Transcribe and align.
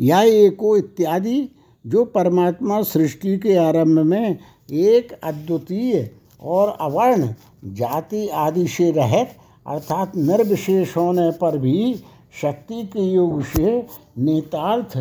या 0.01 0.21
एको 0.21 0.77
इत्यादि, 0.77 1.49
जो 1.87 2.05
परमात्मा 2.05 2.81
सृष्टि 2.81 3.37
के 3.37 3.55
आरंभ 3.55 3.99
में 3.99 4.37
एक 4.71 5.11
अद्वितीय 5.23 6.09
और 6.41 6.77
अवर्ण 6.81 7.33
जाति 7.65 8.27
आदि 8.27 8.67
से 8.67 8.91
रहित, 8.91 9.29
अर्थात 9.67 10.15
निर्विशेष 10.15 10.97
होने 10.97 11.31
पर 11.31 11.57
भी 11.57 11.95
शक्ति 12.41 12.83
के 12.83 12.99
योग 12.99 13.43
से 13.43 13.87
नेतार्थ 14.17 14.97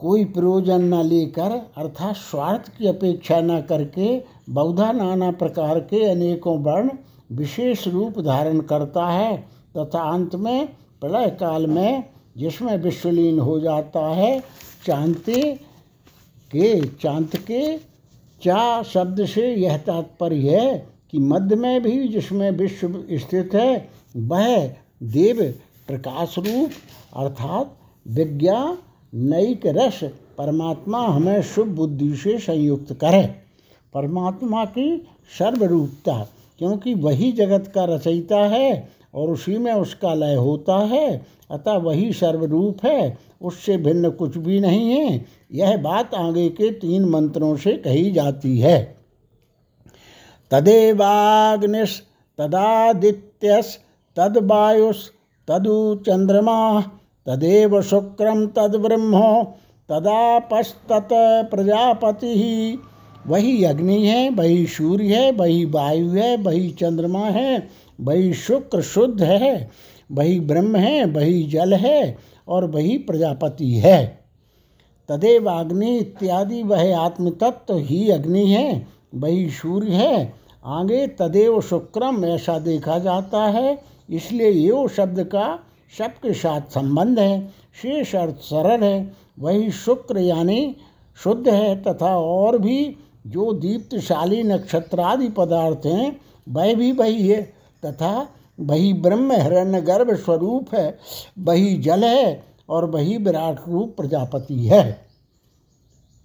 कोई 0.00 0.24
प्रयोजन 0.24 0.84
न 0.84 1.02
लेकर, 1.04 1.50
अर्थात 1.76 2.16
स्वार्थ 2.16 2.68
की 2.78 2.86
अपेक्षा 2.86 3.40
न 3.40 3.60
करके 3.60 4.18
बौधा 4.50 4.92
नाना 4.92 5.30
प्रकार 5.30 5.80
के 5.80 6.04
अनेकों 6.04 6.58
वर्ण 6.62 6.90
विशेष 7.32 7.88
रूप 7.88 8.20
धारण 8.20 8.60
करता 8.60 9.06
है। 9.06 9.36
तथा 9.76 10.02
अंत 10.12 10.34
में, 10.34 10.66
प्रलय 11.00 11.30
काल 11.30 11.66
में 11.66 12.04
जिसमें 12.36 12.76
विश्वलीन 12.76 13.38
हो 13.38 13.60
जाता 13.60 14.08
है, 14.08 14.40
चांते 14.86 15.42
के, 16.50 16.80
चांत 16.80 17.36
के 17.36 17.76
चा 18.42 18.82
शब्द 18.82 19.24
से 19.26 19.54
यह 19.54 19.76
तात्पर्य 19.76 20.58
है 20.58 20.86
कि 21.10 21.18
मध्य 21.18 21.56
में 21.56 21.82
भी 21.82 22.08
जिसमें 22.08 22.50
विश्व 22.50 23.04
स्थित 23.12 23.54
है, 23.54 23.88
वह 24.16 24.66
देव 25.02 25.54
प्रकाश 25.88 26.34
रूप, 26.38 26.70
अर्थात 27.16 27.76
विज्ञा 28.08 28.78
नैक 29.14 29.60
रस 29.66 30.00
परमात्मा 30.38 31.06
हमें 31.06 31.42
शुभ 31.42 31.66
बुद्धि 31.66 32.16
से 32.16 32.38
संयुक्त 32.38 32.92
करे। 32.92 33.22
परमात्मा 33.94 34.64
की 34.64 35.06
सर्वरूपता, 35.38 36.28
क्योंकि 36.58 36.94
वही 36.94 37.32
जगत 37.32 37.72
का 37.74 37.84
रचयिता 37.84 38.38
है 38.38 38.88
और 39.14 39.30
उसी 39.30 39.58
में 39.58 39.72
उसका 39.72 40.14
लय 40.14 40.34
होता 40.34 40.78
है, 40.78 41.26
अतः 41.50 41.72
वही 41.72 42.12
सर्वरूप 42.12 42.84
है, 42.84 43.18
उससे 43.42 43.76
भिन्न 43.76 44.10
कुछ 44.10 44.38
भी 44.38 44.60
नहीं 44.60 44.90
है। 44.90 45.26
यह 45.52 45.76
बात 45.76 46.14
आगे 46.14 46.48
के 46.48 46.70
तीन 46.70 47.04
मंत्रों 47.04 47.56
से 47.56 47.72
कही 47.72 48.10
जाती 48.10 48.58
है। 48.58 48.96
तदेवाग्निश 50.50 52.02
तदादित्यस 52.38 53.78
तदवायुष 54.16 55.08
तदु 55.48 55.94
चंद्रमा 56.06 56.82
तदेव 57.30 57.82
शुक्रम 57.82 58.46
तद्ब्रह्म 58.46 59.42
तदापस्तत 59.88 61.08
प्रजापति। 61.50 62.26
ही 62.26 62.78
वही 63.26 63.64
अग्नि 63.64 64.06
है, 64.06 64.30
वही 64.30 64.66
सूर्य 64.66 65.14
है, 65.14 65.32
वही 65.32 65.64
वायु 65.64 66.08
है, 66.08 66.36
वही 66.36 66.70
चंद्रमा 66.70 67.26
है, 67.26 67.68
वही 68.00 68.32
शुक्र 68.34 68.82
शुद्ध 68.82 69.22
है, 69.22 69.70
वही 70.12 70.40
ब्रह्म 70.40 70.76
है, 70.76 71.04
वही 71.04 71.42
जल 71.42 71.74
है 71.74 72.18
और 72.48 72.64
वही 72.64 72.98
प्रजापति 72.98 73.72
है। 73.74 74.20
तदेव 75.08 75.50
अग्नि 75.50 75.98
इत्यादि, 75.98 76.62
वह 76.62 76.98
आत्मतत्व 76.98 77.76
ही 77.76 78.10
अग्नि 78.10 78.46
है, 78.46 78.86
वही 79.14 79.50
सूर्य 79.50 79.92
है। 79.92 80.32
आगे 80.64 81.06
तदेव 81.06 81.60
शुक्रम 81.60 82.24
ऐसा 82.24 82.58
देखा 82.58 82.98
जाता 82.98 83.46
है, 83.46 83.78
इसलिए 84.10 84.50
यो 84.50 84.88
शब्द 84.88 85.24
का 85.24 85.58
सबके 85.98 86.32
साथ 86.34 86.60
संबंध 86.60 87.18
है, 87.18 87.48
शेष 87.82 88.14
अर्थ 88.14 88.34
सरल 88.34 88.84
है, 88.84 89.12
वही 89.38 89.70
शुक्र 89.70 90.18
यानी 90.18 90.76
शुद्ध 91.22 91.48
है, 91.48 91.82
तथा 91.82 92.16
और 92.16 92.58
भी 92.58 92.96
जो 93.26 93.52
दीप्तशाली 93.52 94.42
नक्षत्रादि 94.42 95.28
पदार्थ 95.28 95.86
हैं, 95.86 96.20
वह 96.48 96.74
भी 96.74 96.92
वही 96.92 97.28
है, 97.28 97.42
तथा 97.84 98.28
वही 98.60 98.92
ब्रह्म 98.92 99.32
हिरण्य 99.32 99.80
गर्भ 99.80 100.14
स्वरूप 100.14 100.74
है, 100.74 100.98
वही 101.38 101.76
जल 101.78 102.04
है, 102.04 102.44
और 102.68 102.84
वही 102.84 103.16
विराट 103.16 103.60
रूप 103.68 103.94
प्रजापति 103.96 104.66
है। 104.66 104.92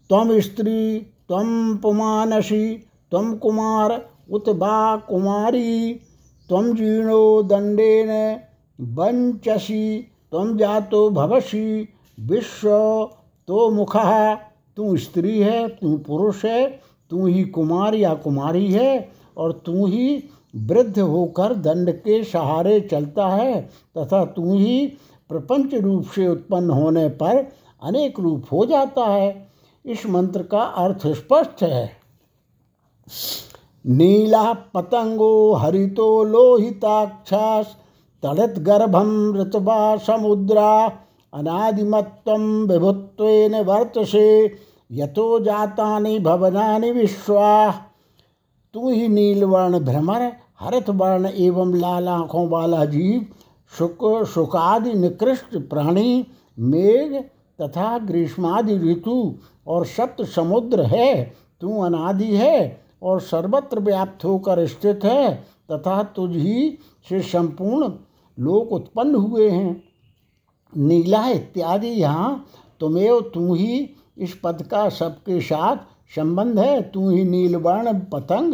तम 0.09 0.39
स्त्री 0.39 0.99
तम 0.99 1.79
पुमानसी 1.81 2.75
तम 3.11 3.33
कुमार, 3.35 4.09
उत 4.31 4.49
बा 4.49 4.95
कुमारी 4.97 5.93
तम 6.49 6.75
जीर्णो 6.75 7.43
दंडेन 7.43 8.39
बंचसी 8.81 9.99
तम 10.31 10.57
जातो 10.57 11.09
भवसी। 11.09 11.89
विश्व 12.19 12.69
तो 13.47 13.69
मुख। 13.69 13.97
तू 14.77 14.97
स्त्री 14.97 15.39
है, 15.39 15.67
तू 15.67 15.97
पुरुष 15.97 16.45
है, 16.45 16.81
तू 17.09 17.27
ही 17.27 17.43
कुमार 17.43 17.95
या 17.95 18.13
कुमारी 18.13 18.71
है, 18.71 19.09
और 19.37 19.51
तू 19.65 19.85
ही 19.85 20.23
वृद्ध 20.55 20.99
होकर 20.99 21.53
दंड 21.53 21.91
के 21.91 22.23
सहारे 22.23 22.79
चलता 22.79 23.27
है, 23.27 23.61
तथा 23.97 24.25
तू 24.25 24.57
ही 24.57 24.93
प्रपंच 25.29 25.75
रूप 25.75 26.05
से 26.05 26.27
उत्पन्न 26.27 26.69
होने 26.69 27.09
पर 27.09 27.47
अनेक 27.83 28.19
रूप 28.19 28.45
हो 28.51 28.65
जाता 28.65 29.05
है। 29.05 29.47
इस 29.85 30.05
मंत्र 30.05 30.43
का 30.43 30.61
अर्थ 30.61 31.07
स्पष्ट 31.07 31.63
है। 31.63 31.91
नीला 33.85 34.53
पतंगो 34.53 35.53
हरितो 35.53 36.23
लोहिताक्षास 36.23 37.77
तड़त 38.25 38.59
गर्भम 38.59 39.35
ऋतवा 39.37 39.97
समुद्रा 39.97 40.91
अनादिमत्व 41.33 42.31
विभुत्वेन 42.73 43.55
वर्तसे, 43.55 44.57
यतो 44.91 45.39
जातानि 45.39 46.19
भवनानि 46.19 46.91
विश्वा। 46.91 47.73
तू 48.73 48.89
ही 48.89 49.07
नीलवर्ण 49.07 49.79
भ्रमर 49.79 50.31
हरित 50.59 50.89
वर्ण 50.89 51.25
एवं 51.25 51.75
लाल 51.75 52.07
आँखों 52.07 52.47
वाला 52.49 52.85
जीव, 52.85 53.25
शुक, 53.77 54.23
शुकादि 54.23 54.93
निकृष्ट 54.93 55.57
प्राणी, 55.57 56.27
मेघ 56.59 57.15
तथा 57.61 57.97
ग्रीष्मादि 57.97 58.77
ऋतु 58.91 59.35
और 59.67 59.85
सप्त 59.85 60.23
समुद्र 60.25 60.81
है। 60.81 61.33
तू 61.61 61.81
अनादि 61.81 62.35
है 62.35 62.81
और 63.03 63.19
सर्वत्र 63.19 63.79
व्याप्त 63.79 64.25
होकर 64.25 64.65
स्थित 64.67 64.99
है, 65.03 65.35
तथा 65.71 66.03
तुझ 66.03 66.31
से 67.09 67.21
संपूर्ण 67.21 67.89
लोक 68.39 68.71
उत्पन्न 68.71 69.15
हुए 69.15 69.49
हैं। 69.49 69.83
नीला 70.73 71.27
इत्यादि 71.27 71.87
यहाँ 71.87 72.45
तुम्हें 72.79 73.21
तू 73.31 73.53
ही 73.53 73.89
इस 74.17 74.39
पद 74.43 74.61
का 74.63 74.89
सबके 74.89 75.41
साथ 75.41 75.77
संबंध 76.15 76.59
है। 76.59 76.81
तू 76.81 77.09
ही 77.09 77.23
नीलवर्ण 77.23 77.99
पतंग, 77.99 78.53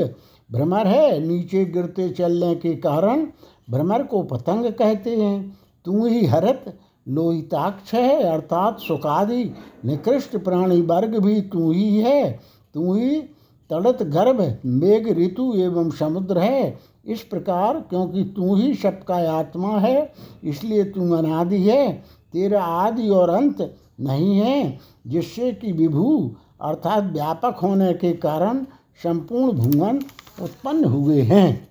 भ्रमर 0.51 0.87
है। 0.87 1.19
नीचे 1.19 1.65
गिरते 1.65 2.09
चलने 2.09 2.55
के 2.55 2.75
कारण 2.75 3.25
भ्रमर 3.69 4.03
को 4.03 4.21
पतंग 4.23 4.65
कहते 4.65 5.15
हैं। 5.15 5.57
तू 5.85 6.05
ही 6.05 6.25
हरत, 6.25 6.77
लोहिताक्ष 7.07 7.93
है, 7.93 8.23
अर्थात 8.23 8.79
सुखादि, 8.79 9.43
निकृष्ट 9.85 10.37
प्राणी 10.37 10.81
वर्ग 10.81 11.17
भी 11.17 11.41
तू 11.41 11.71
ही 11.71 11.97
है। 11.97 12.39
तू 12.73 12.93
ही 12.93 13.21
तड़त 13.69 14.03
गर्भ, 14.03 14.57
मेघ 14.65 15.07
ऋतु 15.19 15.53
एवं 15.55 15.89
समुद्र 15.89 16.37
है। 16.37 16.90
इस 17.05 17.21
प्रकार, 17.21 17.79
क्योंकि 17.79 18.23
तू 18.23 18.55
ही 18.55 18.73
सबका 18.73 19.15
आत्मा 19.31 19.79
है, 19.79 20.13
इसलिए 20.43 20.83
तू 20.83 21.13
अनादि 21.13 21.61
है, 21.63 21.91
तेरा 22.33 22.63
आदि 22.63 23.09
और 23.09 23.29
अंत 23.29 23.75
नहीं 23.99 24.37
है, 24.39 24.79
जिससे 25.07 25.51
कि 25.51 25.71
विभू, 25.71 26.35
अर्थात 26.61 27.03
व्यापक 27.03 27.59
होने 27.63 27.93
के 27.93 28.13
कारण 28.13 28.63
संपूर्ण 29.03 29.51
भुवन 29.51 30.01
उत्पन्न 30.41 30.85
हुए 30.85 31.21
हैं। 31.21 31.69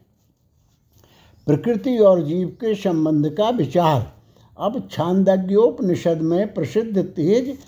प्रकृति 1.47 1.99
और 1.99 2.23
जीव 2.23 2.49
के 2.49 2.75
संबंध 2.75 3.29
का 3.29 3.50
विचार। 3.50 4.12
अब 4.59 4.88
छांदज्ञोपनिषद 4.91 6.21
में 6.21 6.55
प्रसिद्ध 6.55 6.99
तेज 6.99 7.59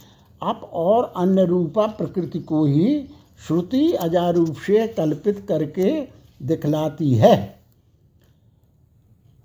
अप 0.42 0.70
और 0.72 1.12
अन्य 1.16 1.44
रूपा 1.44 1.86
प्रकृति 1.86 2.38
को 2.38 2.64
ही 2.64 3.08
श्रुति 3.46 3.92
अजारूप 3.92 4.56
से 4.56 4.86
कल्पित 4.88 5.44
करके 5.48 6.21
दिखलाती 6.44 7.14
है। 7.14 7.34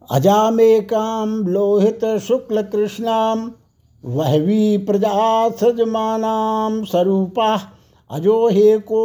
अजामेकाम 0.10 1.36
लोहित 1.48 2.06
शुक्ल 2.18 2.62
कृष्णाम 2.64 3.52
वहवी 4.04 4.78
प्रजा 4.78 5.50
सजमानाम 5.50 6.84
स्वरूपा 6.84 7.56
अजोहे 8.10 8.78
को 8.80 9.04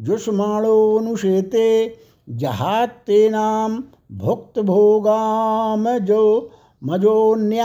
जुष्माणोनुषेते 0.00 1.70
जहाते 2.28 3.28
नाम 3.30 3.82
भुक्त 4.12 4.58
भोगाम 4.60 5.88
जो 5.98 6.50
मजोन्य 6.82 7.64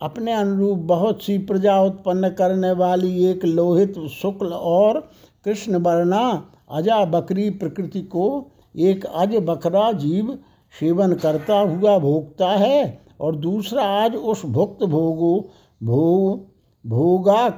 अपने 0.00 0.32
अनुरूप 0.32 0.78
बहुत 0.86 1.22
सी 1.22 1.38
प्रजा 1.38 1.80
उत्पन्न 1.82 2.28
करने 2.30 2.72
वाली 2.72 3.24
एक 3.26 3.44
लोहित 3.44 3.94
शुक्ल 4.10 4.46
और 4.46 5.00
कृष्ण 5.44 5.76
वर्णा 5.78 6.22
अजा 6.70 7.04
बकरी 7.04 7.48
प्रकृति 7.50 8.02
को 8.02 8.28
एक 8.78 9.04
अज 9.04 9.36
बकरा 9.36 9.92
जीव 9.92 10.38
सेवन 10.74 11.14
करता 11.14 11.58
हुआ 11.60 11.98
भोगता 11.98 12.48
है 12.48 13.00
और 13.20 13.36
दूसरा 13.36 13.84
आज 13.84 14.16
उस 14.16 14.44
भुक्त 14.46 14.84
भोगो, 14.84 15.50
भोग, 15.82 16.46
भोगा 16.86 17.48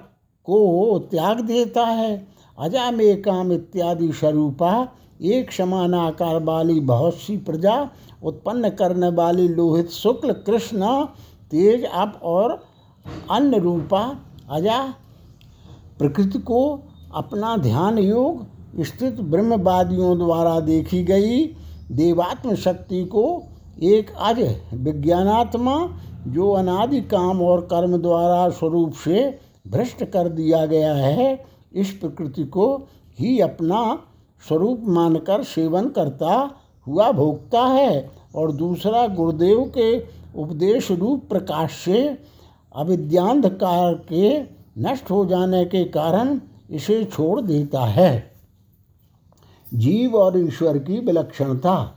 को 0.46 0.98
त्याग 0.98 1.40
देता 1.40 1.84
है। 1.84 2.26
अजा 2.58 2.90
में 2.90 3.22
काम 3.22 3.52
इत्यादि 3.52 4.12
स्वरूपा, 4.12 4.88
एक 5.22 5.52
समान 5.52 5.94
आकार 5.94 6.42
वाली 6.42 6.80
बहुत 6.80 7.14
सी 7.14 7.36
प्रजा, 7.36 7.90
उत्पन्न 8.24 8.68
करने 8.70 9.08
वाली 9.08 9.48
लोहित 9.48 9.88
शुक्ल 9.88 10.32
कृष्ण, 10.32 11.04
तेज 11.50 11.84
अप 11.84 12.20
और 12.22 12.62
अन्य 13.30 13.58
रूपा 13.58 14.20
अजा 14.50 14.94
प्रकृति 15.98 16.38
को 16.38 16.80
अपना 17.14 17.56
ध्यान 17.56 17.98
योग 17.98 18.46
स्थित 18.78 19.20
ब्रह्मवादियों 19.20 20.18
द्वारा 20.18 20.60
देखी 20.60 21.04
गई 21.04 21.44
देवात्म 21.90 22.54
शक्ति 22.54 23.04
को 23.04 23.42
एक 23.82 24.10
अज 24.18 24.60
विज्ञानात्मा 24.74 25.98
जो 26.26 26.50
अनादि 26.50 27.00
काम 27.00 27.42
और 27.42 27.60
कर्म 27.60 27.96
द्वारा 27.96 28.48
स्वरूप 28.48 28.92
से 28.92 29.38
भ्रष्ट 29.68 30.04
कर 30.04 30.28
दिया 30.28 30.66
गया 30.66 30.94
है, 30.94 31.44
इस 31.72 31.90
प्रकृति 31.90 32.44
को 32.44 32.88
ही 33.20 33.40
अपना 33.40 34.02
स्वरूप 34.48 34.80
मानकर 34.84 35.42
सेवन 35.42 35.88
करता 35.88 36.50
हुआ 36.86 37.12
भोगता 37.12 37.60
है। 37.60 38.10
और 38.36 38.52
दूसरा, 38.52 39.06
गुरुदेव 39.06 39.72
के 39.78 39.98
उपदेश 40.40 40.90
रूप 40.90 41.28
प्रकाश 41.28 41.70
से 41.72 42.18
अविद्यांधकार 42.76 43.94
के 43.94 44.40
नष्ट 44.78 45.10
हो 45.10 45.26
जाने 45.26 45.64
के 45.64 45.84
कारण 45.84 46.40
इसे 46.70 47.04
छोड़ 47.04 47.40
देता 47.40 47.80
है। 47.80 48.29
जीव 49.74 50.16
और 50.16 50.38
ईश्वर 50.38 50.78
की 50.78 51.00
विलक्षणता। 51.00 51.94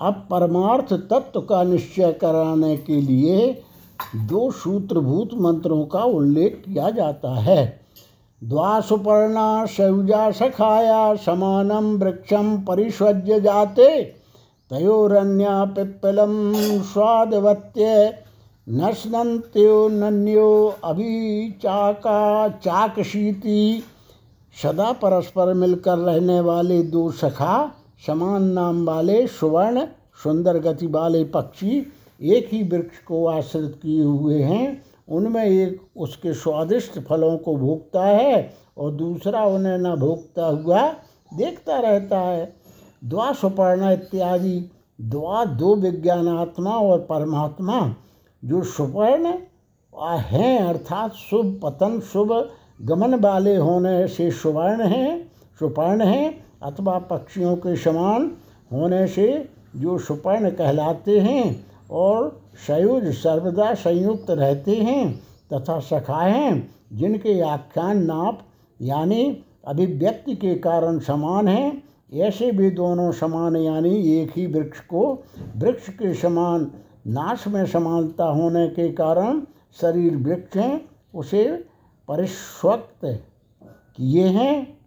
अब 0.00 0.26
परमार्थ 0.30 1.10
तत्व 1.10 1.40
का 1.40 1.62
निश्चय 1.62 2.12
कराने 2.12 2.76
के 2.76 3.00
लिए 3.00 3.62
दो 4.16 4.50
सूत्रभूत 4.50 5.28
मंत्रों 5.34 5.86
का 5.86 5.98
उल्लेख 5.98 6.62
किया 6.66 6.90
जाता 6.90 7.34
है। 7.34 7.80
द्वासुपर्णा 8.42 9.66
शौजा 9.66 10.30
सखाया 10.30 11.16
समानम 11.16 11.96
वृक्षम 11.96 12.58
परिष्वज्य 12.58 13.40
जाते 13.40 14.14
तयोरन्या 14.70 15.64
पिप्पलम 15.64 16.52
स्वादवत्य 16.82 18.14
नश्नन्त्यो 18.66 20.78
अभी 20.84 21.50
चाका 21.62 22.48
चाकशीति 22.48 23.82
सदा 24.62 24.92
परस्पर 24.92 25.54
मिलकर 25.54 25.98
रहने 25.98 26.40
वाले 26.40 26.82
दो 26.82 27.10
सखा, 27.10 27.72
समान 28.06 28.42
नाम 28.42 28.86
वाले 28.86 29.26
सुवर्ण, 29.26 29.86
सुंदर 30.22 30.58
गति 30.58 30.86
वाले 30.86 31.24
पक्षी 31.24 31.92
एक 32.22 32.48
ही 32.52 32.62
वृक्ष 32.62 32.98
को 32.98 33.26
आश्रित 33.26 33.78
किए 33.82 34.02
हुए 34.02 34.42
हैं। 34.42 34.82
उनमें 35.08 35.44
एक 35.44 35.80
उसके 35.96 36.34
स्वादिष्ट 36.34 36.98
फलों 37.00 37.38
को 37.38 37.56
भोगता 37.56 38.04
है 38.04 38.54
और 38.78 38.92
दूसरा 38.92 39.44
उन्हें 39.44 39.78
न 39.78 39.94
भोगता 39.96 40.46
हुआ 40.46 40.88
देखता 41.34 41.80
रहता 41.80 42.18
है। 42.18 42.56
द्वा 43.04 43.32
सुपर्ण 43.32 43.92
इत्यादि 43.92 44.70
द्वा 45.00 45.44
दो 45.44 45.74
विज्ञानात्मा 45.76 46.70
और 46.70 47.00
परमात्मा, 47.00 47.94
जो 48.44 48.62
सुपर्ण 48.62 49.32
हैं 50.02 50.58
अर्थात 50.64 51.12
शुभ, 51.12 51.60
पतन 51.62 52.00
शुभ 52.00 52.50
गमन 52.80 53.14
वाले 53.14 53.56
होने 53.56 54.06
से 54.08 54.30
सुवर्ण 54.30 54.82
हैं, 54.82 55.30
सुपर्ण 55.58 56.02
हैं, 56.02 56.44
अथवा 56.62 56.98
पक्षियों 56.98 57.56
के 57.56 57.76
समान 57.76 58.30
होने 58.72 59.06
से 59.06 59.48
जो 59.76 59.98
सुपर्ण 59.98 60.50
कहलाते 60.50 61.18
हैं 61.20 61.66
और 61.90 62.40
सयुज 62.66 63.14
सर्वदा 63.14 63.74
संयुक्त 63.74 64.30
रहते 64.30 64.76
हैं 64.76 65.20
तथा 65.52 65.78
सखाएँ 65.80 66.62
जिनके 66.92 67.40
आख्यान 67.40 68.02
नाप, 68.04 68.38
यानी 68.82 69.44
अभिव्यक्ति 69.66 70.34
के 70.34 70.54
कारण 70.54 70.98
समान 70.98 71.48
हैं, 71.48 71.82
ऐसे 72.14 72.50
भी 72.52 72.70
दोनों 72.70 73.12
समान, 73.12 73.56
यानी 73.56 74.22
एक 74.22 74.32
ही 74.36 74.46
वृक्ष 74.46 74.80
को 74.80 75.22
वृक्ष 75.56 75.88
के 75.88 76.14
समान, 76.14 76.70
नाश 77.06 77.46
में 77.48 77.66
समानता 77.66 78.24
होने 78.24 78.68
के 78.68 78.88
कारण 78.92 79.40
शरीर 79.80 80.16
वृक्ष 80.16 80.56
हैं, 80.56 80.88
उसे 81.14 81.64
परिस्वक्त 82.08 83.24
किए 83.96 84.26
हैं। 84.26 84.78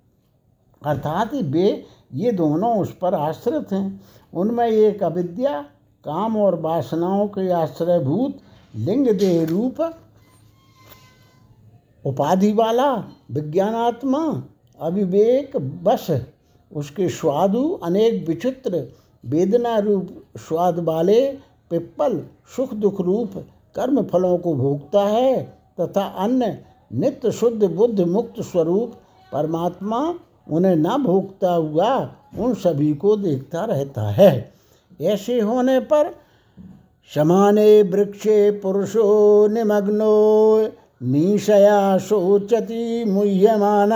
अर्थात 0.85 1.33
वे 1.33 1.85
ये 2.13 2.31
दोनों 2.31 2.77
उस 2.77 2.95
पर 2.97 3.13
आश्रित 3.13 3.71
हैं। 3.71 4.01
उनमें 4.33 4.67
एक 4.67 5.03
अविद्या, 5.03 5.61
काम 6.05 6.37
और 6.37 6.61
वासनाओं 6.61 7.27
के 7.27 7.51
आश्रयभूत, 7.51 8.37
लिंग 8.75 9.07
देह 9.07 9.45
रूप, 9.45 9.93
उपाधि 12.05 12.53
वाला, 12.53 12.93
विज्ञानात्मा, 13.31 14.43
अविवेक 14.79 15.57
बस 15.57 16.25
उसके 16.71 17.09
स्वादु, 17.09 17.79
अनेक 17.83 18.27
विचित्र, 18.27 18.93
वेदना 19.25 19.77
रूप, 19.77 20.23
स्वाद 20.37 20.79
वाले, 20.79 21.31
पिप्पल, 21.69 22.25
सुख 22.55 22.73
दुख 22.73 23.01
रूप, 23.01 23.45
कर्म 23.75 24.03
फलों 24.03 24.37
को 24.37 24.55
भोगता 24.55 25.01
है, 25.01 25.43
तथा 25.79 26.01
अन्य 26.01 26.68
नित्य 26.91 27.31
शुद्ध 27.31 27.63
बुद्ध 27.63 27.99
मुक्त 27.99 28.41
स्वरूप 28.41 28.93
परमात्मा 29.33 30.15
उन्हें 30.49 30.75
न 30.75 30.97
भोगता 31.03 31.53
हुआ 31.53 32.15
उन 32.39 32.53
सभी 32.53 32.93
को 32.93 33.15
देखता 33.17 33.65
रहता 33.65 34.09
है। 34.09 34.53
ऐसे 35.01 35.39
होने 35.39 35.79
पर 35.79 36.11
समाने 37.15 37.81
वृक्षे 37.83 38.51
पुरुषो 38.51 39.47
निमग्नो 39.47 40.15
निशया 41.03 41.97
शोचति 41.97 43.03
मुह्यमान 43.07 43.91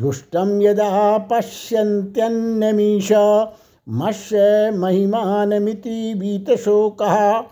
धुष्टम 0.00 0.62
यदा 0.62 1.18
पश्यन्त्यन्यमीश 1.18 3.12
मत्स्य 3.88 4.70
महिमानमिति 4.70 6.14
बीत 6.14 6.46
कहा 7.00 7.42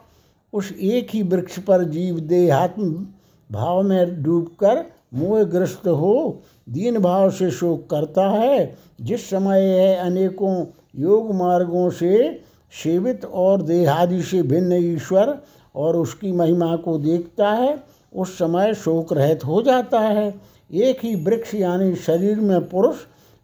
उस 0.53 0.73
एक 0.73 1.09
ही 1.11 1.23
वृक्ष 1.23 1.59
पर 1.59 1.85
जीव 1.85 2.19
देहात्म 2.21 3.07
भाव 3.55 3.83
में 3.83 4.23
डूबकर 4.23 4.85
मोहग्रस्त 5.15 5.89
हो, 5.89 6.41
दीन 6.69 6.99
भाव 6.99 7.31
से 7.31 7.51
शोक 7.51 7.91
करता 7.91 8.29
है। 8.31 8.75
जिस 9.01 9.31
समय 9.31 9.63
यह 9.63 10.03
अनेकों 10.03 10.65
योग 10.97 11.35
मार्गों 11.35 11.91
से 11.91 12.41
सेवित 12.83 13.25
और 13.25 13.63
देहादि 13.63 14.23
से 14.23 14.43
भिन्न 14.43 14.73
ईश्वर 14.73 15.39
और 15.75 15.97
उसकी 15.97 16.33
महिमा 16.33 16.77
को 16.77 16.99
देखता 16.99 17.51
है, 17.53 17.83
उस 18.17 18.39
समय 18.39 18.75
शोक 18.75 19.13
रहित 19.13 19.45
हो 19.45 19.63
जाता 19.63 20.01
है। 20.01 20.35
एक 20.73 20.99
ही 21.03 21.15
वृक्ष 21.15 21.55
यानी 21.55 21.95
शरीर 21.97 22.41
में 22.41 22.69
पुरुष, 22.69 22.97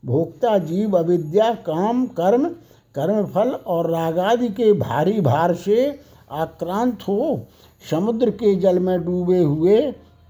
भोक्ता 0.04 0.58
जीव, 0.58 0.96
अविद्या, 0.98 1.52
काम, 1.66 2.06
कर्म, 2.06 2.48
कर्मफल 2.94 3.50
और 3.66 3.90
रागादि 3.90 4.48
के 4.48 4.72
भारी 4.72 5.20
भार 5.20 5.54
से 5.54 5.98
आक्रांत 6.30 7.02
हो 7.02 7.46
समुद्र 7.82 8.30
के 8.30 8.54
जल 8.54 8.78
में 8.78 9.04
डूबे 9.04 9.38
हुए 9.38 9.80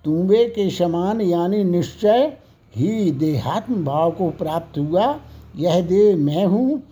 तुम्बे 0.04 0.44
के 0.46 0.68
समान 0.70 1.20
यानी 1.20 1.62
निश्चय 1.64 2.36
ही 2.76 3.10
देहात्म 3.10 3.84
भाव 3.84 4.10
को 4.10 4.30
प्राप्त 4.30 4.78
हुआ। 4.78 5.14
यह 5.56 5.80
देह 5.80 6.16
मैं 6.16 6.44
हूँ, 6.46 6.82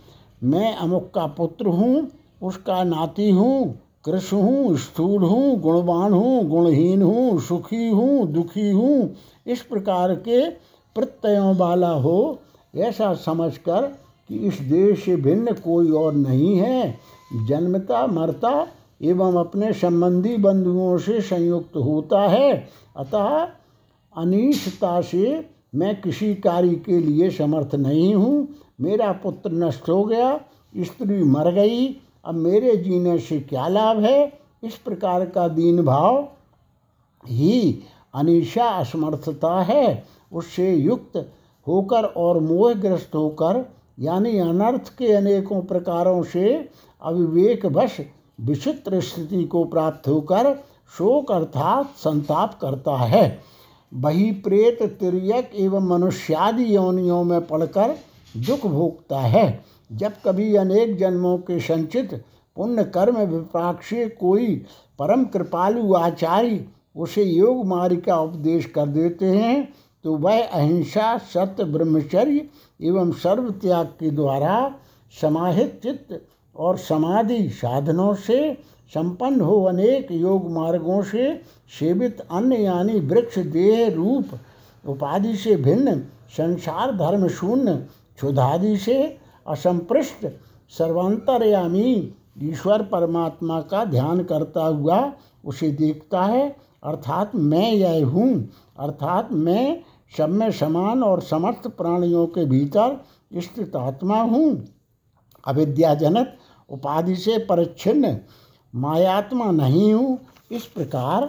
मैं 0.44 0.74
अमुक 0.76 1.10
का 1.14 1.26
पुत्र 1.26 1.66
हूँ, 1.66 2.08
उसका 2.42 2.82
नाती 2.84 3.30
हूँ 3.30 3.78
कृष 4.04 4.32
हूँ, 4.32 4.76
स्थूल 4.76 5.22
हूँ, 5.22 5.60
गुणवान 5.60 6.12
हूँ, 6.12 6.44
गुणहीन 6.44 7.02
हूँ, 7.02 7.40
सुखी 7.40 7.88
हूँ, 7.88 8.26
दुखी 8.32 8.70
हूँ, 8.70 9.14
इस 9.46 9.62
प्रकार 9.62 10.14
के 10.14 10.48
प्रत्ययों 10.96 11.54
वाला 11.56 11.90
हो, 11.90 12.38
ऐसा 12.76 13.12
समझकर 13.14 13.86
कि 14.28 14.38
इस 14.38 14.60
देश 14.60 15.04
से 15.04 15.16
भिन्न 15.16 15.52
कोई 15.54 15.90
और 15.90 16.14
नहीं 16.14 16.56
है। 16.56 16.98
जन्मता, 17.48 18.06
मरता 18.06 18.66
एवं 19.02 19.34
अपने 19.34 19.72
संबंधी 19.72 20.36
बंधुओं 20.36 20.98
से 20.98 21.20
संयुक्त 21.20 21.76
होता 21.76 22.20
है। 22.20 22.68
अतः 22.96 23.48
अनिष्टता 24.16 25.00
से 25.00 25.50
मैं 25.74 26.00
किसी 26.00 26.34
कार्य 26.34 26.74
के 26.74 27.00
लिए 27.00 27.30
समर्थ 27.30 27.74
नहीं 27.74 28.14
हूँ। 28.14 28.48
मेरा 28.80 29.12
पुत्र 29.12 29.50
नष्ट 29.52 29.88
हो 29.88 30.04
गया, 30.04 30.40
स्त्री 30.76 31.22
मर 31.22 31.52
गई, 31.52 31.96
अब 32.24 32.34
मेरे 32.34 32.76
जीने 32.76 33.18
से 33.18 33.40
क्या 33.40 33.68
लाभ 33.68 33.98
है? 33.98 34.32
इस 34.64 34.74
प्रकार 34.74 35.26
का 35.26 35.48
दीन 35.48 35.82
भाव 35.82 36.28
ही 37.26 37.82
अनिशा 38.14 38.64
असमर्थता 38.64 39.62
है। 39.62 40.04
उससे 40.32 40.74
युक्त 40.74 41.32
होकर 41.68 42.04
और 42.04 42.40
मोहग्रस्त 42.40 43.14
होकर, 43.14 43.68
यानी 44.00 44.38
अनर्थ 44.38 44.88
के 44.98 45.12
अनेकों 45.12 45.62
प्रकारों 45.62 46.22
से 46.22 46.68
अविवेकवश 47.02 47.96
विचित्र 48.40 49.00
स्थिति 49.00 49.44
को 49.44 49.64
प्राप्त 49.64 50.08
होकर 50.08 50.54
शोक 50.98 51.32
अर्थात 51.32 51.94
संताप 51.96 52.58
करता 52.60 52.96
है। 52.96 53.38
वही 53.92 54.30
प्रेत 54.32 54.82
तिरक 55.00 55.50
एवं 55.54 55.88
मनुष्यादि 55.88 56.76
योनियों 56.76 57.22
में 57.24 57.46
पड़कर 57.46 57.96
दुख 58.36 58.66
भोगता 58.66 59.20
है। 59.20 59.64
जब 59.92 60.12
कभी 60.24 60.54
अनेक 60.56 60.96
जन्मों 60.98 61.36
के 61.38 61.60
संचित 61.60 62.14
पुण्य 62.56 62.84
कर्म 62.84 63.18
विपाक 63.18 63.82
से 63.82 64.08
कोई 64.08 64.54
परम 64.98 65.24
कृपालु 65.24 65.94
आचार्य 65.94 66.64
उसे 66.96 67.22
योग 67.24 67.66
मार्ग 67.66 68.00
का 68.00 68.16
उपदेश 68.20 68.64
कर 68.66 68.86
देते 68.86 69.26
हैं 69.26 69.72
तो 70.04 70.14
वह 70.16 70.42
अहिंसा, 70.42 71.18
सत्य, 71.18 71.64
ब्रह्मचर्य 71.64 72.48
एवं 72.80 73.12
सर्व 73.12 73.50
त्याग 73.50 73.86
के 73.86 74.10
द्वारा 74.10 74.74
समाहित 75.20 75.80
चित्त 75.82 76.20
और 76.58 76.78
समाधि 76.78 77.48
साधनों 77.48 78.14
से 78.14 78.58
संपन्न 78.94 79.40
हो 79.40 79.64
अनेक 79.64 80.12
योग 80.12 80.50
मार्गों 80.50 81.02
से 81.02 81.42
सेवित 81.78 82.20
अन्य 82.30 82.56
यानी 82.56 83.00
वृक्ष 83.00 83.38
देह 83.38 83.94
रूप 83.94 84.38
उपाधि 84.84 85.36
से 85.36 85.56
भिन्न, 85.56 85.98
संसार 86.36 86.92
धर्म 86.92 87.28
शून्य, 87.28 87.74
क्षुधादि 88.16 88.76
से 88.76 89.18
असंपृष्ट, 89.48 90.26
सर्वांतरयामी 90.70 92.14
ईश्वर 92.42 92.82
परमात्मा 92.82 93.60
का 93.60 93.84
ध्यान 93.84 94.22
करता 94.22 94.64
हुआ 94.64 95.12
उसे 95.44 95.70
देखता 95.70 96.24
है। 96.24 96.56
अर्थात 96.84 97.34
मैं 97.34 97.72
यह 97.72 98.06
हूँ। 98.06 98.48
अर्थात 98.78 99.28
मैं 99.32 99.80
सब 100.16 100.28
में 100.28 100.50
समान 100.50 101.02
और 101.02 101.20
समस्त 101.20 101.68
प्राणियों 101.68 102.26
के 102.26 102.44
भीतर 102.44 103.04
स्थित 103.34 103.76
आत्मा 103.76 104.20
हूँ। 104.22 104.64
अविद्याजनक 105.46 106.36
उपाधि 106.70 107.16
से 107.16 107.38
परिच्छिन्न, 107.38 108.16
मायात्मा 108.74 109.50
नहीं 109.50 109.92
हूँ, 109.92 110.18
इस 110.52 110.64
प्रकार 110.64 111.28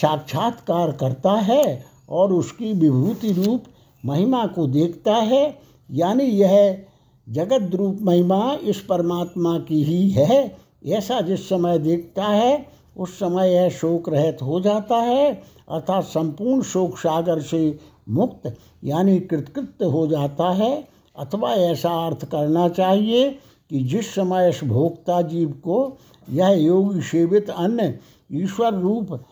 साक्षात्कार 0.00 0.92
करता 0.92 1.32
है 1.32 1.84
और 2.10 2.32
उसकी 2.32 2.72
विभूति 2.72 3.32
रूप 3.32 3.64
महिमा 4.04 4.46
को 4.46 4.66
देखता 4.66 5.14
है। 5.14 5.58
यानी 5.90 6.24
यह 6.24 6.84
जगत 7.28 7.74
रूप 7.74 7.98
महिमा 8.02 8.54
इस 8.62 8.80
परमात्मा 8.80 9.58
की 9.58 9.82
ही 9.82 10.10
है। 10.10 10.56
ऐसा 10.86 11.20
जिस 11.20 11.48
समय 11.48 11.78
देखता 11.78 12.24
है, 12.24 12.66
उस 12.96 13.18
समय 13.18 13.54
यह 13.54 13.68
शोक 13.68 14.08
रहित 14.08 14.42
हो 14.42 14.60
जाता 14.60 14.96
है, 14.96 15.32
अर्थात 15.70 16.04
संपूर्ण 16.04 16.62
शोक 16.62 16.98
सागर 16.98 17.40
से 17.40 17.78
मुक्त, 18.08 18.56
यानी 18.84 19.20
कृतकृत्य 19.20 19.84
हो 19.84 20.06
जाता 20.06 20.50
है। 20.50 20.88
अथवा 21.18 21.50
ऐसा 21.50 21.90
अर्थ 22.06 22.24
करना 22.24 22.68
चाहिए 22.68 23.38
कि 23.72 23.80
जिस 23.80 24.14
समय 24.14 24.48
इस 24.48 24.64
भोक्ता 24.64 25.22
जीव 25.22 25.50
को 25.50 25.98
यह 26.30 26.48
योग 26.48 27.00
सेवित 27.00 27.50
अन्य 27.50 27.98
ईश्वर 28.32 28.74
रूप 28.74 29.24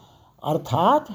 अर्थात 0.44 1.06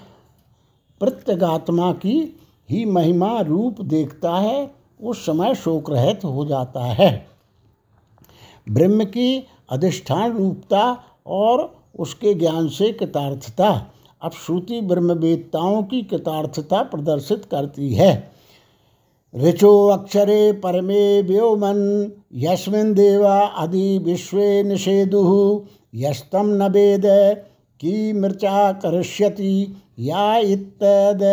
प्रत्यगात्मा 0.99 1.93
की 1.93 2.39
ही 2.69 2.85
महिमा 2.85 3.41
रूप 3.41 3.81
देखता 3.81 4.35
है, 4.35 4.71
उस 5.03 5.25
समय 5.25 5.55
शोक 5.55 5.91
रहित 5.91 6.25
हो 6.25 6.45
जाता 6.45 6.85
है। 6.85 7.27
ब्रह्म 8.69 9.05
की 9.05 9.47
अधिष्ठान 9.69 10.37
रूपता 10.37 11.03
और 11.27 11.75
उसके 11.99 12.33
ज्ञान 12.33 12.67
से 12.67 12.93
कृतार्थता, 12.93 13.91
अब 14.21 14.31
श्रुति 14.31 14.81
ब्रह्मवेत्ताओं 14.81 15.83
की 15.83 16.01
कृतार्थता 16.01 16.83
प्रदर्शित 16.83 17.45
करती 17.45 17.93
है। 17.93 18.34
ऋचो 19.37 19.87
अक्षरे 19.87 20.51
परमे 20.51 21.21
व्योमन, 21.21 22.11
यस्मिन 22.33 22.93
देवा 22.93 23.35
आदि 23.35 23.97
विश्व 23.97 24.37
निषेदु 24.65 25.65
यस्तम 25.95 26.45
न 26.45 26.61
वेद, 26.61 27.05
की 27.79 28.13
मृचा 28.13 28.71
करिष्यति, 28.71 29.75
या 29.99 30.37
इत्तद, 30.37 31.23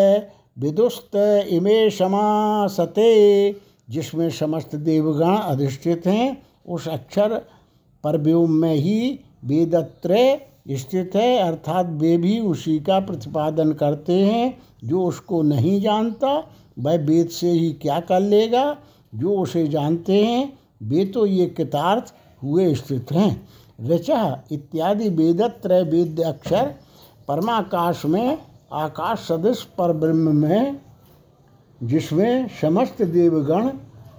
विदुस्त 0.59 1.17
इमे 1.49 1.91
समासते 1.91 3.57
जिसमें 3.91 4.31
समस्त 4.31 4.77
देवगण 4.77 5.37
अधिष्ठित 5.37 6.07
हैं, 6.07 6.43
उस 6.69 6.89
अक्षर 6.89 7.43
पर 8.05 8.19
व्योम 8.19 8.51
में 8.51 8.75
ही 8.75 9.21
वेदत्रय 9.45 10.41
स्थित 10.71 11.11
है, 11.15 11.39
अर्थात 11.39 11.87
वे 11.91 12.17
भी 12.17 12.41
उसी 12.41 12.79
का 12.79 13.01
प्रतिपादन 13.01 13.73
करते 13.73 14.13
हैं, 14.13 14.59
जो 14.85 15.05
उसको 15.05 15.43
नहीं 15.43 15.81
जानता 15.81 16.51
वह 16.79 16.97
वेद 16.97 17.29
से 17.29 17.51
ही 17.51 17.73
क्या 17.73 18.01
कर 18.01 18.21
लेगा? 18.21 18.77
जो 19.15 19.37
उसे 19.37 19.69
जानते 19.69 20.25
हैं, 20.25 20.59
वे 20.83 21.05
तो 21.05 21.27
ये 21.27 21.47
कृतार्थ 21.47 22.15
हुए 22.43 22.75
स्थित 22.75 23.13
हैं। 23.13 23.49
ऋचा 23.87 24.45
इत्यादि 24.53 25.09
वेदत्रय 25.09 25.83
वेद 25.83 26.21
अक्षर 26.21 26.75
परमाकाश 27.29 28.05
में, 28.05 28.39
आकाश 28.73 29.19
सदृश 29.19 29.63
पर 29.63 29.93
ब्रह्म 29.93 30.37
में, 30.37 30.81
जिसमें 31.83 32.49
समस्त 32.61 33.03
देवगण 33.03 33.71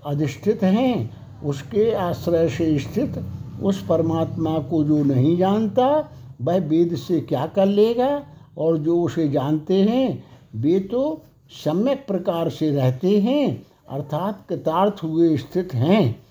अधिष्ठित 0.05 0.63
हैं, 0.63 1.12
उसके 1.43 1.93
आश्रय 1.93 2.50
से 2.50 2.79
स्थित 2.79 3.25
उस 3.63 3.86
परमात्मा 3.88 4.60
को 4.60 4.83
जो 4.83 5.03
नहीं 5.03 5.38
जानता, 5.38 6.12
वह 6.41 6.57
वेद 6.57 6.95
से 6.95 7.19
क्या 7.19 7.45
कर 7.45 7.65
लेगा? 7.65 8.25
और 8.57 8.77
जो 8.77 9.01
उसे 9.01 9.29
जानते 9.29 9.74
हैं, 9.74 10.24
वे 10.55 10.79
तो 10.79 11.22
सम्यक 11.53 12.07
प्रकार 12.07 12.50
से 12.50 12.69
रहते 12.72 13.19
हैं, 13.19 13.65
अर्थात 13.89 14.45
कृतार्थ 14.50 15.03
हुए 15.03 15.38
स्थित 15.38 15.74
हैं। 15.74 16.25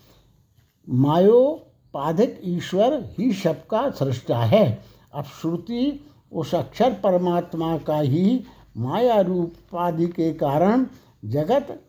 मायोपाधिक 0.89 2.41
ईश्वर 2.45 3.15
ही 3.19 3.33
सबका 3.33 3.91
सृष्टा 3.91 4.39
है। 4.39 4.83
अब 5.15 5.25
श्रुति 5.25 6.07
उस 6.33 6.55
अक्षर 6.55 6.93
परमात्मा 6.93 7.77
का 7.79 7.99
ही 7.99 8.45
माया 8.77 9.21
रूपादि 9.21 10.07
के 10.07 10.33
कारण 10.35 10.87
जगत 11.25 11.81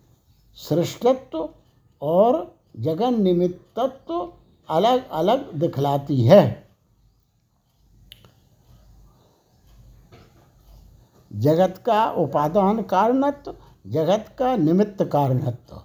सृष्टत्व 0.54 1.50
और 2.02 2.56
जगन 2.80 3.22
निमित्तत्व 3.24 4.34
अलग 4.70 5.10
अलग 5.10 5.54
दिखलाती 5.54 6.22
है। 6.22 6.73
जगत 11.36 11.75
का 11.86 12.12
उपादान 12.12 12.82
कारणत्व, 12.82 13.54
जगत 13.88 14.25
का 14.40 14.58
निमित्त 14.58 15.04
कारणत्व। 15.04 15.82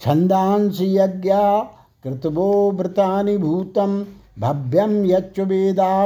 छंदांश 0.00 0.78
यज्ञ 0.80 1.32
कृतवो 2.04 2.70
व्रतानि 2.70 3.38
भूतम 3.38 4.06
भव्यम 4.38 5.06
यच्च 5.06 5.40
वेदा 5.40 6.04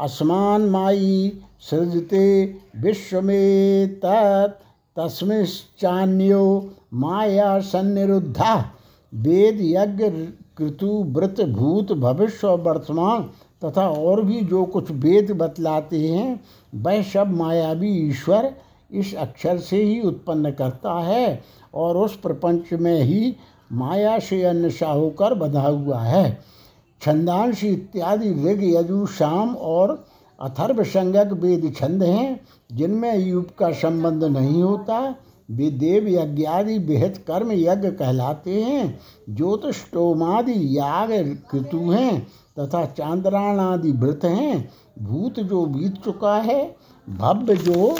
अस्मान 0.00 0.62
माई 0.62 1.40
सृजते 1.60 2.56
विश्व 2.76 3.20
में 3.20 3.88
तत् 4.04 4.62
तस्मिश्चान्यो 4.98 6.70
माया 6.94 7.60
सन्निरुद्धा। 7.60 8.70
वेद 9.14 9.58
यज्ञ 9.60 10.04
कृतु 10.56 11.04
व्रत 11.06 11.40
भूत 11.40 11.92
भविष्य 11.92 12.48
वर्तमान। 12.48 13.30
तथा 13.64 13.88
और 13.88 14.24
भी 14.24 14.40
जो 14.40 14.64
कुछ 14.64 14.90
वेद 14.90 15.30
बतलाते 15.30 16.08
हैं, 16.08 16.40
वह 16.74 17.02
सब 17.02 17.30
मायावी 17.30 17.90
ईश्वर 17.90 18.54
इस 18.92 19.14
अक्षर 19.14 19.58
से 19.58 19.82
ही 19.82 20.00
उत्पन्न 20.00 20.50
करता 20.50 20.92
है 20.92 21.42
और 21.74 21.96
उस 21.96 22.16
प्रपंच 22.16 22.72
में 22.72 23.02
ही 23.02 23.36
माया 23.72 24.18
से 24.18 24.42
अन्यशा 24.42 24.88
होकर 24.88 25.34
बधा 25.34 25.68
हुआ 25.68 26.00
है। 26.00 26.38
छंदांश 27.02 27.64
इत्यादि 27.64 28.30
ऋग 28.30 28.60
यजु, 28.62 29.06
शाम 29.06 29.56
और 29.56 30.06
अथर्व 30.40 30.84
संज्ञक 30.84 31.32
वेद 31.32 31.74
छंद 31.76 32.02
हैं, 32.02 32.40
जिनमें 32.72 33.18
युग 33.18 33.56
का 33.58 33.70
संबंध 33.72 34.24
नहीं 34.24 34.62
होता। 34.62 35.14
वे 35.50 35.70
देव 35.70 36.08
यज्ञादि 36.08 36.78
बेहद 36.78 37.18
कर्म 37.18 37.52
यज्ञ 37.52 37.90
कहलाते 37.90 38.62
हैं। 38.62 39.00
ज्योतिषोमादि 39.30 40.78
याग 40.78 41.12
ऋतु 41.54 41.90
हैं। 41.90 42.26
तथा 42.58 42.84
चांद्राण 42.86 43.58
आदि 43.60 43.92
व्रत 43.92 44.24
हैं, 44.24 44.70
भूत 44.98 45.40
जो 45.40 45.66
बीत 45.66 45.94
चुका 46.04 46.36
है, 46.36 46.76
भव्य 47.08 47.56
जो 47.56 47.98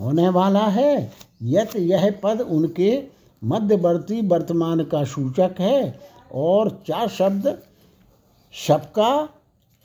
होने 0.00 0.28
वाला 0.28 0.66
है, 0.66 1.12
यत 1.42 1.76
यह 1.76 2.10
पद 2.22 2.40
उनके 2.40 3.02
मध्यवर्ती 3.44 4.20
वर्तमान 4.28 4.84
का 4.84 5.04
सूचक 5.04 5.54
है 5.60 6.00
और 6.34 6.70
चार 6.86 7.08
शब्द 7.08 7.58
सबका 8.68 9.28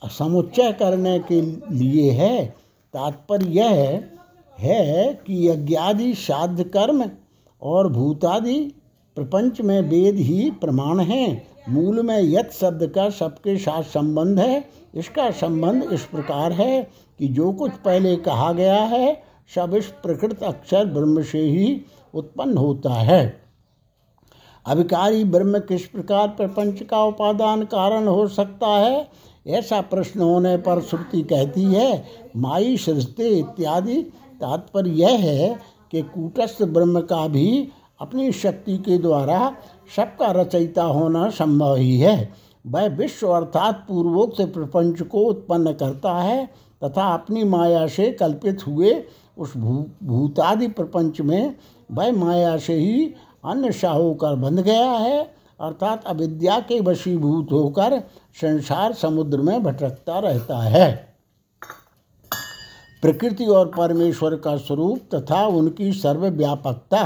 समुच्चय 0.03 0.71
करने 0.71 1.19
के 1.19 1.41
लिए 1.75 2.11
है। 2.11 2.45
तात्पर्य 2.93 3.49
यह 3.49 4.03
है 4.59 5.13
कि 5.27 5.49
यज्ञादि, 5.49 6.13
साध्य 6.13 6.63
कर्म 6.63 7.09
और 7.61 7.91
भूतादि 7.93 8.59
प्रपंच 9.17 9.61
में 9.61 9.81
वेद 9.81 10.15
ही 10.15 10.51
प्रमाण 10.51 10.99
हैं। 10.99 11.52
मूल 11.69 12.01
में 12.01 12.19
यत 12.21 12.51
शब्द 12.51 12.87
का 12.87 13.09
सबके 13.09 13.57
साथ 13.57 13.83
संबंध 13.83 14.39
है, 14.39 14.65
इसका 14.95 15.31
संबंध 15.31 15.93
इस 15.93 16.05
प्रकार 16.05 16.51
है 16.51 16.83
कि 17.19 17.27
जो 17.27 17.51
कुछ 17.51 17.71
पहले 17.71 18.15
कहा 18.15 18.53
गया 18.53 18.81
है, 18.81 19.23
सब 19.55 19.73
इस 19.73 19.85
प्रकृत 19.85 20.43
अक्षर 20.43 20.85
ब्रह्म 20.85 21.23
से 21.23 21.39
ही 21.39 21.81
उत्पन्न 22.13 22.57
होता 22.57 22.93
है। 22.93 23.43
अभिकारी 24.65 25.23
ब्रह्म 25.23 25.59
किस 25.59 25.85
प्रकार 25.85 26.27
प्रपंच 26.27 26.83
का 26.83 27.03
उपादान 27.03 27.63
कारण 27.63 28.07
हो 28.07 28.27
सकता 28.27 28.67
है? 28.67 29.07
ऐसा 29.47 29.81
प्रश्न 29.81 30.19
होने 30.19 30.57
पर 30.57 30.81
श्रुति 30.81 31.21
कहती 31.21 31.63
है, 31.63 32.05
माई 32.37 32.77
सृष्टि 32.77 33.27
इत्यादि। 33.27 34.01
तात्पर्य 34.41 34.91
यह 34.91 35.19
है 35.19 35.59
कि 35.91 36.01
कूटस्थ 36.01 36.63
ब्रह्म 36.63 37.01
का 37.01 37.27
भी 37.27 37.69
अपनी 38.01 38.31
शक्ति 38.31 38.77
के 38.77 38.97
द्वारा 38.97 39.55
सबका 39.95 40.31
रचयिता 40.31 40.83
होना 40.83 41.29
संभव 41.29 41.75
ही 41.75 41.99
है। 41.99 42.33
वह 42.67 42.87
विश्व 42.87 43.27
अर्थात 43.27 43.85
पूर्वोक्त 43.87 44.41
प्रपंच 44.41 45.01
को 45.01 45.19
उत्पन्न 45.19 45.73
करता 45.73 46.13
है 46.13 46.45
तथा 46.83 47.13
अपनी 47.13 47.43
माया 47.43 47.87
से 47.87 48.11
कल्पित 48.11 48.67
हुए 48.67 49.03
उस 49.37 49.57
भू, 49.57 49.85
भूतादि 50.03 50.67
प्रपंच 50.67 51.21
में 51.21 51.55
वह 51.91 52.11
माया 52.11 52.57
से 52.57 52.73
ही 52.73 53.13
अन्य 53.45 53.71
शाह 53.71 53.93
होकर 53.93 54.35
बंध 54.35 54.59
गया 54.59 54.91
है। 54.91 55.23
अर्थात 55.61 56.03
अविद्या 56.05 56.59
के 56.59 56.79
वशीभूत 56.79 57.51
होकर 57.51 57.99
संसार 58.41 58.93
समुद्र 58.93 59.37
में 59.37 59.63
भटकता 59.63 60.19
रहता 60.19 60.57
है। 60.57 61.15
प्रकृति 63.01 63.45
और 63.45 63.71
परमेश्वर 63.77 64.35
का 64.35 64.55
स्वरूप 64.57 64.99
तथा 65.15 65.45
उनकी 65.47 65.91
सर्वव्यापकता। 65.93 67.03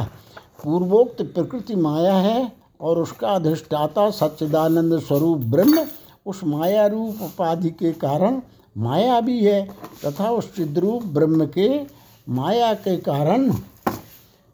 पूर्वोक्त 0.64 1.22
प्रकृति 1.22 1.76
माया 1.76 2.16
है 2.16 2.52
और 2.82 3.00
उसका 3.00 3.28
अधिष्ठाता 3.28 4.10
सच्चिदानंद 4.10 5.00
स्वरूप 5.00 5.38
ब्रह्म 5.38 5.86
उस 6.26 6.42
माया 6.44 6.86
रूप 6.88 7.22
उपाधि 7.22 7.70
के 7.70 7.92
कारण 7.94 8.42
माया 8.78 9.20
भी 9.22 9.40
है 9.46 9.62
तथा 10.06 10.30
उस 10.32 10.56
चिद्रूप 10.56 11.04
ब्रह्म 11.14 11.46
के 11.48 11.70
माया 12.30 12.74
के 12.74 12.96
कारण 12.98 13.52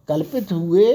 कल्पित 0.09 0.51
हुए 0.51 0.91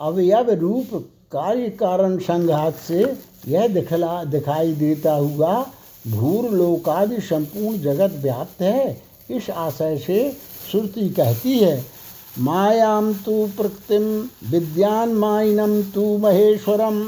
अवयव 0.00 0.50
रूप 0.50 0.94
कार्य 1.32 1.68
कारण 1.70 2.18
संघात 2.18 2.74
से 2.76 3.04
यह 3.48 3.66
दिखला, 3.68 4.24
दिखाई 4.24 4.72
देता 4.72 5.12
हुआ 5.12 5.66
भूर 6.06 6.50
लोकादि 6.50 7.20
संपूर्ण 7.20 7.78
जगत 7.78 8.12
व्याप्त 8.22 8.62
है। 8.62 9.02
इस 9.30 9.50
आशय 9.50 9.96
से 9.98 10.18
श्रुति 10.70 11.08
कहती 11.10 11.58
है 11.58 11.84
मायां 12.38 13.12
तु 13.14 13.32
प्रकृतिं 13.56 14.04
विद्यान्मायिनं 14.50 15.82
तु 15.92 16.02
महेश्वरं, 16.18 17.02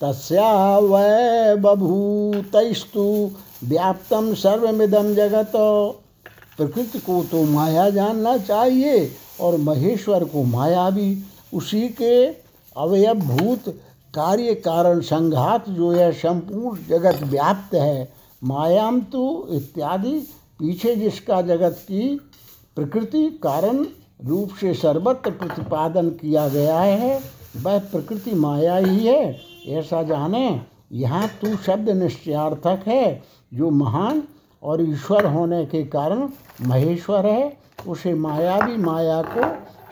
तस्या 0.00 0.78
वै 0.78 1.54
बभूतस्तु 1.56 3.04
व्याप्तम 3.64 4.34
सर्वमिदम 4.34 5.14
जगत। 5.14 5.52
प्रकृति 6.56 6.98
को 6.98 7.22
तो 7.30 7.42
माया 7.44 7.88
जानना 7.90 8.36
चाहिए 8.38 9.10
और 9.40 9.56
महेश्वर 9.60 10.24
को 10.24 10.42
माया 10.44 10.88
भी 10.90 11.08
उसी 11.54 11.88
के 11.88 12.14
अवयभूत 12.76 13.68
कार्य 14.14 14.54
कारण 14.54 15.00
संघात 15.00 15.68
जो 15.70 15.90
है 15.90 16.10
संपूर्ण 16.12 16.78
जगत 16.88 17.22
व्याप्त 17.22 17.74
है 17.74 18.12
मायाम 18.42 19.00
तो 19.12 19.48
इत्यादि 19.52 20.12
पीछे 20.58 20.94
जिसका 20.96 21.40
जगत 21.42 21.78
की 21.82 22.08
प्रकृति 22.76 23.26
कारण 23.42 23.84
रूप 24.20 24.50
से 24.60 24.74
सर्वत्र 24.74 25.30
प्रतिपादन 25.30 26.08
किया 26.10 26.48
गया 26.48 26.78
है, 26.78 27.20
वह 27.56 27.78
प्रकृति 27.78 28.34
माया 28.34 28.76
ही 28.76 29.06
है। 29.06 29.40
ऐसा 29.68 30.02
जाने, 30.02 30.60
यहाँ 30.92 31.28
तू 31.40 31.56
शब्द 31.56 31.90
निश्चयार्थक 31.90 32.82
है, 32.86 33.22
जो 33.54 33.70
महान 33.70 34.22
और 34.62 34.82
ईश्वर 34.82 35.26
होने 35.26 35.64
के 35.66 35.84
कारण 35.84 36.28
महेश्वर 36.62 37.26
है। 37.26 37.56
उसे 37.86 38.14
माया 38.14 38.58
भी 38.60 38.76
माया 38.76 39.22
को 39.22 39.42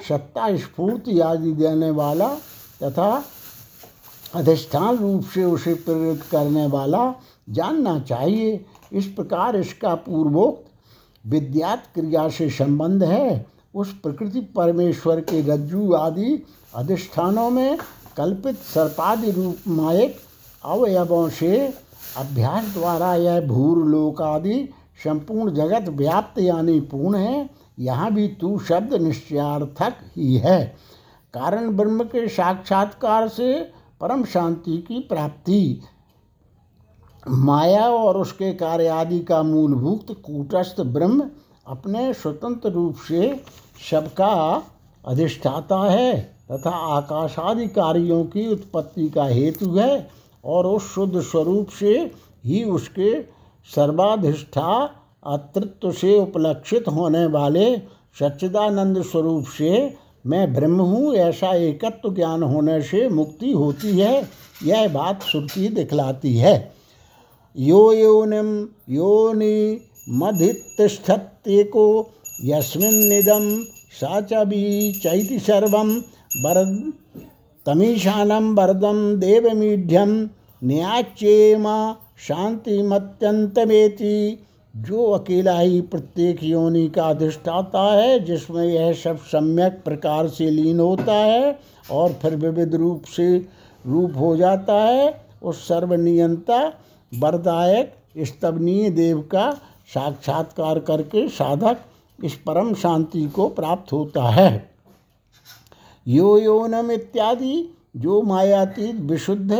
सत्ता, 0.08 0.56
स्फूर्ति 0.56 1.20
आदि 1.20 1.52
देने 1.52 1.90
वाला 1.90 2.28
तथा 2.82 3.24
अधिष्ठान 4.34 4.96
रूप 4.96 5.24
से 5.24 5.44
उसे 5.44 5.74
प्रेरित 5.74 6.22
करने 6.22 6.66
वाला 6.66 7.14
जानना 7.50 7.98
चाहिए। 7.98 8.64
इस 8.92 9.06
प्रकार 9.06 9.56
इसका 9.56 9.94
पूर्वोक्त 9.94 10.64
विद्यात 11.24 11.84
क्रिया 11.94 12.28
से 12.28 12.48
संबंध 12.50 13.02
है। 13.02 13.55
उस 13.76 13.92
प्रकृति 14.02 14.40
परमेश्वर 14.56 15.20
के 15.20 15.40
रज्जु 15.46 15.92
आदि 15.94 16.42
अधिष्ठानों 16.74 17.48
में 17.50 17.78
कल्पित 18.16 18.56
सर्पादि 18.64 19.30
रूप 19.30 19.68
मायक 19.68 20.16
अवयवों 20.64 21.28
से 21.30 21.66
अभ्यास 22.16 22.72
द्वारा 22.74 23.14
यह 23.14 23.40
भूर 23.46 23.84
लोक 23.86 24.22
आदि 24.22 24.68
संपूर्ण 25.04 25.54
जगत 25.54 25.88
व्याप्त 25.88 26.38
यानी 26.38 26.78
पूर्ण 26.82 27.16
है, 27.16 27.48
यहाँ 27.78 28.10
भी 28.14 28.26
तू 28.40 28.58
शब्द 28.58 28.94
निश्चयार्थक 28.94 29.98
ही 30.16 30.36
है। 30.36 30.64
कारण 31.34 31.76
ब्रह्म 31.76 32.04
के 32.04 32.26
साक्षात्कार 32.28 33.28
से 33.28 33.52
परम 34.00 34.24
शांति 34.24 34.76
की 34.88 34.98
प्राप्ति। 35.08 35.80
माया 37.26 37.88
और 37.88 38.16
उसके 38.16 38.52
कार्य 38.54 38.86
आदि 38.88 39.18
का 39.20 39.42
मूलभूत 39.42 40.16
कूटस्थ 40.26 40.80
ब्रह्म 40.80 41.30
अपने 41.66 42.12
स्वतंत्र 42.14 42.70
रूप 42.70 42.96
से 43.08 43.28
सबका 43.90 44.62
अधिष्ठाता 45.06 45.78
है 45.90 46.36
तथा 46.52 46.70
आकाशादि 46.70 47.66
कार्यों 47.66 48.24
की 48.24 48.52
उत्पत्ति 48.52 49.08
का 49.08 49.24
हेतु 49.24 49.70
है 49.70 50.10
और 50.44 50.66
उस 50.66 50.94
शुद्ध 50.94 51.20
स्वरूप 51.20 51.68
से 51.68 52.12
ही 52.44 52.64
उसके 52.64 53.22
सर्वाधिष्ठा 53.74 54.90
अतृत्व 55.26 55.92
से 55.92 56.18
उपलक्षित 56.20 56.88
होने 56.88 57.26
वाले 57.26 57.76
सच्चिदानंद 58.20 59.02
स्वरूप 59.02 59.44
से 59.44 59.96
मैं 60.26 60.54
ब्रह्म 60.54 60.80
हूँ, 60.80 61.14
ऐसा 61.14 61.54
एकत्व 61.54 62.14
ज्ञान 62.14 62.42
होने 62.42 62.82
से 62.82 63.08
मुक्ति 63.08 63.52
होती 63.52 63.98
है, 63.98 64.28
यह 64.64 64.88
बात 64.88 65.22
श्रुति 65.22 65.68
दिखलाती 65.68 66.36
है। 66.36 66.74
यो 67.56 67.92
योनिम 67.92 68.68
योनि 68.88 69.80
मधितिष्ठत्येको 70.08 71.86
यस्मिन्निदं 72.44 73.64
सा 74.00 74.20
च 74.20 74.44
चैति 75.02 75.38
सर्वं 75.38 75.90
वरद 76.44 76.92
तमीशानं 77.66 78.54
वरदं 78.54 78.98
देवमीढ्यं 79.20 80.10
न्याच्येमा 80.62 81.96
शांतिमत्यंतमेति 82.28 84.16
जो 84.74 85.04
अकेला 85.10 85.58
ही 85.58 85.80
प्रत्येक 85.80 86.42
योनि 86.44 86.88
का 86.88 87.04
अधिष्ठाता 87.04 87.82
है, 87.92 88.18
जिसमें 88.24 88.64
यह 88.64 88.92
सब 88.92 89.18
सम्यक 89.18 89.82
प्रकार 89.84 90.28
से 90.28 90.50
लीन 90.50 90.80
होता 90.80 91.14
है 91.14 91.58
और 91.90 92.12
फिर 92.12 92.36
विविध 92.36 92.74
रूप 92.74 93.04
से 93.04 93.36
रूप 93.86 94.16
हो 94.16 94.36
जाता 94.36 94.74
है, 94.74 95.22
उस 95.42 95.68
सर्वनियंता, 95.68 96.72
वरदायक 97.12 97.92
स्तवनीय 98.18 98.90
देव 98.90 99.20
का 99.20 99.50
साक्षात्कार 99.94 100.78
करके 100.78 101.28
साधक 101.28 101.76
इस 102.24 102.34
परम 102.36 102.72
शांति 102.74 103.26
को 103.26 103.48
प्राप्त 103.48 103.92
होता 103.92 104.22
है। 104.22 104.70
यो 106.06 106.38
योनम 106.38 106.90
इत्यादि, 106.90 107.68
जो 107.96 108.20
मायातीत 108.22 109.00
विशुद्ध 109.00 109.52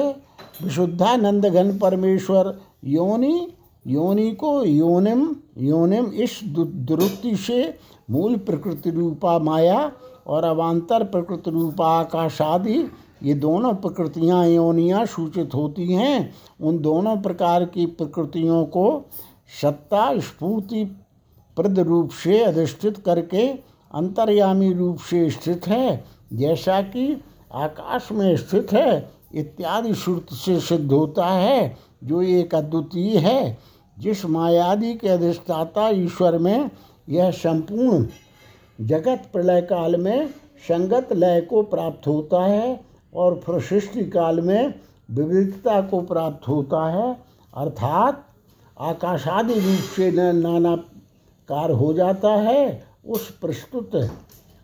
विशुद्धानंद 0.63 1.47
घन 1.47 1.79
परमेश्वर, 1.79 2.59
योनि 2.85 3.49
योनि 3.87 4.31
को 4.31 4.63
योनिम 4.65 5.25
योनिम 5.59 6.07
इस 6.15 6.41
दुरुक्ति 6.45 7.35
से 7.37 7.79
मूल 8.11 8.37
प्रकृति 8.37 8.91
रूपा 8.91 9.39
माया 9.39 9.93
और 10.27 10.45
अवान्तर 10.45 11.05
प्रकृति 11.05 11.51
रूपा 11.51 11.89
आकाश 11.89 12.41
आदि, 12.43 12.79
ये 13.23 13.35
दोनों 13.35 13.75
प्रकृतियाँ 13.75 14.47
योनियाँ 14.47 15.05
सूचित 15.07 15.55
होती 15.55 15.93
हैं। 15.93 16.35
उन 16.61 16.79
दोनों 16.79 17.17
प्रकार 17.17 17.65
की 17.65 17.87
प्रकृतियों 17.87 18.65
को 18.67 19.05
सत्ता, 19.63 20.19
स्फूर्ति 20.19 20.85
प्रद 21.57 21.79
रूप 21.79 22.11
से 22.11 22.45
अधिष्ठित 22.45 22.99
करके 22.99 23.49
अंतर्यामी 23.95 24.73
रूप 24.73 24.99
से 24.99 25.31
स्थित 25.31 25.67
है, 25.69 26.05
जैसा 26.33 26.81
कि 26.83 27.23
आकाश 27.55 28.09
में 28.13 28.37
स्थित 28.37 28.73
है, 28.73 29.11
इत्यादि 29.35 29.95
श्रुत 29.95 30.33
से 30.33 30.61
सिद्ध 30.61 30.93
होता 30.93 31.27
है, 31.27 31.77
जो 32.05 32.23
एक 32.23 32.55
अद्वितीय 32.55 33.19
है। 33.19 33.59
जिस 33.99 34.25
मायादि 34.27 34.95
के 34.95 35.09
अधिष्ठाता 35.09 35.89
ईश्वर 35.89 36.39
में 36.39 36.71
यह 37.09 37.31
संपूर्ण 37.31 38.07
जगत 38.87 39.23
प्रलय 39.33 39.61
काल 39.61 39.97
में 39.97 40.29
संगत 40.69 41.13
लय 41.13 41.41
को 41.41 41.63
प्राप्त 41.63 42.07
होता 42.07 42.45
है 42.45 42.81
और 43.15 43.41
फिर 43.47 43.61
सृष्टि 43.61 44.05
काल 44.05 44.41
में 44.41 44.75
विविधता 45.11 45.81
को 45.81 46.01
प्राप्त 46.01 46.49
होता 46.49 46.89
है, 46.91 47.17
अर्थात 47.57 48.27
आकाशादि 48.81 49.55
रूप 49.55 49.81
से 49.97 50.11
न 50.11 50.85
नानाकार 51.49 51.71
हो 51.71 51.93
जाता 51.93 52.31
है, 52.33 52.83
उस 53.05 53.31
प्रस्तुत 53.41 53.95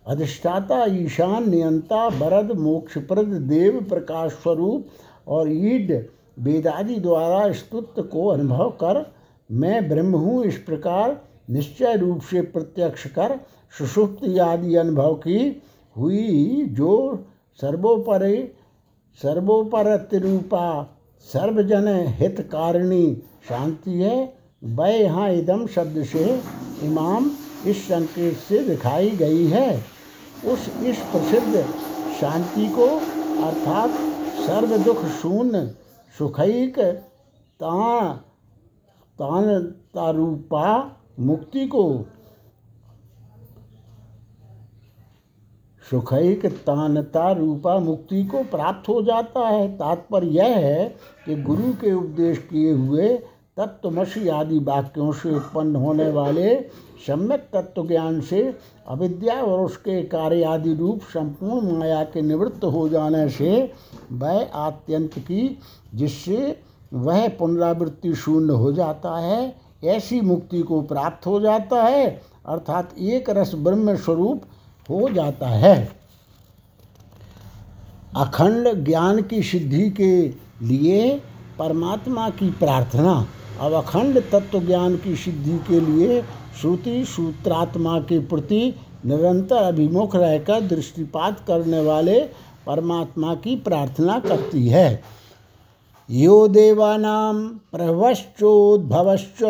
अधिष्ठाता 0.07 0.85
ईशान 0.93 1.49
नियंता 1.51 2.07
वरद 2.19 2.53
मोक्षप्रद 2.59 3.35
देव 3.49 3.81
प्रकाश 3.89 4.33
स्वरूप 4.33 4.87
और 5.29 5.51
ईड 5.51 5.93
वेदादि 6.37 6.97
द्वारा 6.97 7.53
स्तुत 7.53 7.95
को 8.13 8.27
अनुभव 8.29 8.71
कर, 8.83 9.05
मैं 9.51 9.89
ब्रह्म 9.89 10.17
हूँ 10.17 10.45
इस 10.45 10.59
प्रकार 10.59 11.21
निश्चय 11.51 11.97
रूप 11.97 12.21
से 12.23 12.41
प्रत्यक्ष 12.43 13.07
कर 13.09 13.39
सुषुप्त 13.75 14.25
आदि 14.41 14.75
अनुभव 14.77 15.15
की 15.17 15.39
हुई 15.97 16.65
जो 16.69 16.93
सर्वोपरि, 17.61 18.37
सर्वोपरतिरूपा 19.21 20.67
सर्वजन 21.27 21.89
हितकारिणी 22.19 23.15
शांति 23.49 23.91
है। 23.93 24.43
वह 24.65 24.89
यहाँ 24.89 25.29
इदम 25.31 25.67
शब्द 25.67 26.03
से 26.05 26.25
इमाम 26.85 27.31
इस 27.67 27.85
संकेत 27.85 28.37
से 28.39 28.59
दिखाई 28.59 29.11
गई 29.11 29.47
है। 29.47 29.69
उस 30.45 30.69
इस 30.83 30.99
प्रसिद्ध 31.13 31.65
शांति 32.21 32.69
को 32.69 32.87
अर्थात 33.45 33.91
सर्व 34.41 34.77
दुख 34.79 35.05
शून्य, 35.21 35.67
सुखैक, 36.19 36.79
तान 39.19 39.61
तारूपा 39.95 40.67
मुक्ति 41.21 41.67
को 41.67 41.85
सुखैक 45.83 46.47
तानता 46.67 47.31
रूपा 47.33 47.79
मुक्ति 47.79 48.25
को 48.25 48.43
प्राप्त 48.45 48.89
हो 48.89 49.03
जाता 49.03 49.41
है। 49.49 49.67
तात्पर्य 49.79 50.27
यह 50.29 50.57
है 50.57 50.85
कि 51.27 51.35
गुरु 51.43 51.73
के 51.73 51.93
उपदेश 51.93 52.39
किए 52.51 52.73
हुए 52.73 53.09
तत्वमसी 53.63 54.29
आदि 54.29 54.59
वाक्यों 54.59 55.13
से 55.13 55.35
उत्पन्न 55.35 55.77
होने 55.77 56.09
वाले 56.11 56.55
सम्यक 57.07 57.41
तत्व 57.41 57.87
ज्ञान 57.87 58.21
से 58.21 58.55
अविद्या 58.89 59.35
और 59.35 59.65
उसके 59.65 60.03
कार्य 60.03 60.45
आदि 60.45 60.75
रूप 60.75 61.01
संपूर्ण 61.03 61.79
माया 61.79 62.05
के 62.05 62.23
निवृत्त 62.23 62.65
हो 62.65 62.89
जाने 62.89 63.29
से 63.29 63.73
वह 64.13 64.51
आत्यंत 64.55 65.19
की, 65.19 65.59
जिससे 65.95 66.61
वह 66.93 67.29
पुनरावृत्ति 67.29 68.15
शून्य 68.15 68.53
हो 68.53 68.73
जाता 68.73 69.19
है, 69.19 69.57
ऐसी 69.85 70.21
मुक्ति 70.21 70.61
को 70.61 70.83
प्राप्त 70.83 71.27
हो 71.27 71.41
जाता 71.41 71.83
है, 71.83 72.23
अर्थात 72.47 72.99
एक 72.99 73.31
रस 73.31 73.55
ब्रह्म 73.55 73.97
स्वरूप 73.97 74.43
हो 74.91 75.09
जाता 75.09 75.49
है। 75.49 75.93
अखंड 78.17 78.85
ज्ञान 78.85 79.23
की 79.23 79.43
सिद्धि 79.43 79.91
के 79.91 80.29
लिए 80.67 81.21
परमात्मा 81.59 82.31
की 82.31 82.51
प्रार्थना 82.51 83.27
अब 83.63 83.73
अखंड 83.73 84.19
तत्व 84.33 84.61
ज्ञान 84.61 84.97
की 84.97 85.15
सिद्धि 85.17 85.59
के 85.69 85.81
लिए 85.81 86.23
श्रुति 86.61 87.05
सूत्रात्मा 87.05 87.99
के 88.01 88.19
प्रति 88.19 88.75
निरंतर 89.07 89.57
अभिमुख 89.57 90.17
रहकर 90.17 90.61
दृष्टिपात 90.61 91.41
करने 91.47 91.81
वाले 91.81 92.19
परमात्मा 92.67 93.35
की 93.35 93.57
प्रार्थना 93.57 94.19
करती 94.19 94.67
है। 94.69 95.03
यो 96.11 96.49
देवानां 96.49 97.35
प्रभश्चोद्भवश्च 97.73 99.43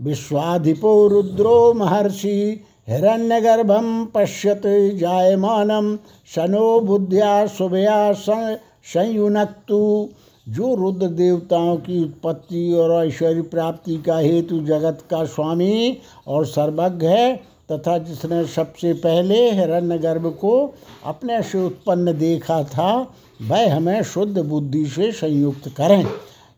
विश्वाधिपो 0.00 1.08
रुद्रो 1.08 1.72
महर्षि 1.74 2.64
हिरण्यगर्भं 2.88 4.06
पश्यत 4.06 4.62
जायमानं 4.94 5.96
शनो 6.34 6.80
बुद्ध्या 6.80 7.46
शुभया 7.46 8.12
संयुनक्तु। 8.12 10.08
जो 10.48 10.74
रुद्र 10.74 11.06
देवताओं 11.06 11.76
की 11.76 12.04
उत्पत्ति 12.04 12.72
और 12.72 13.06
ऐश्वर्य 13.06 13.42
प्राप्ति 13.42 13.96
का 13.96 14.18
हेतु 14.18 14.60
जगत 14.60 15.04
का 15.10 15.24
स्वामी 15.24 15.98
और 16.26 16.46
सर्वज्ञ 16.46 17.06
है, 17.06 17.36
तथा 17.72 17.98
जिसने 17.98 18.44
सबसे 18.46 18.92
पहले 18.92 19.50
हिरण्यगर्भ 19.50 20.26
को 20.40 20.74
अपने 21.04 21.42
से 21.42 21.66
उत्पन्न 21.66 22.18
देखा 22.18 22.62
था, 22.64 23.14
वह 23.42 23.76
हमें 23.76 24.02
शुद्ध 24.02 24.38
बुद्धि 24.38 24.86
से 24.86 25.12
संयुक्त 25.12 25.68
करें। 25.68 26.06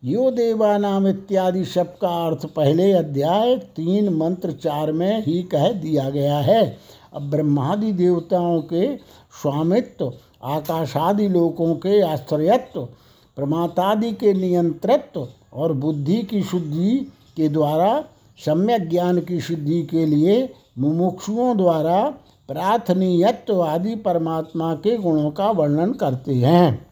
यो 0.05 0.31
देवानाम 0.31 1.09
इत्यादि 1.09 1.65
शब्द 1.65 1.95
का 2.01 2.27
अर्थ 2.27 2.47
पहले 2.47 2.93
अध्याय 2.93 3.57
तीन 3.57 4.09
मंत्र 4.09 4.53
चार 4.53 4.93
में 4.93 5.25
ही 5.25 5.43
कह 5.43 5.73
दिया 5.73 6.11
गया 6.11 6.39
है। 6.39 6.79
अब 7.15 7.23
ब्रह्मादि 7.23 7.93
देवताओं 7.93 8.61
के 8.63 8.97
स्वामित्व, 9.43 10.13
आकाशादि 10.45 11.29
लोकों 11.29 11.75
के 11.75 12.01
आश्चर्यत्व 12.01 12.89
प्रमातादि 13.37 14.13
के 14.13 14.33
नियंत्रित्व 14.33 15.29
और 15.53 15.73
बुद्धि 15.73 16.23
की 16.23 16.43
शुद्धि 16.43 17.13
के 17.37 17.49
द्वारा, 17.49 18.05
सम्यक 18.39 18.89
ज्ञान 18.89 19.21
की 19.21 19.41
शुद्धि 19.41 19.83
के 19.83 20.07
लिए 20.07 20.55
मुमुक्षुओं 20.79 21.57
द्वारा 21.57 22.15
प्रार्थनीयत्व 22.49 23.63
आदि 23.63 23.95
परमात्मा 23.95 24.75
के 24.75 24.97
गुणों 24.97 25.31
का 25.31 25.51
वर्णन 25.51 25.93
करते 25.93 26.35
हैं। 26.35 26.87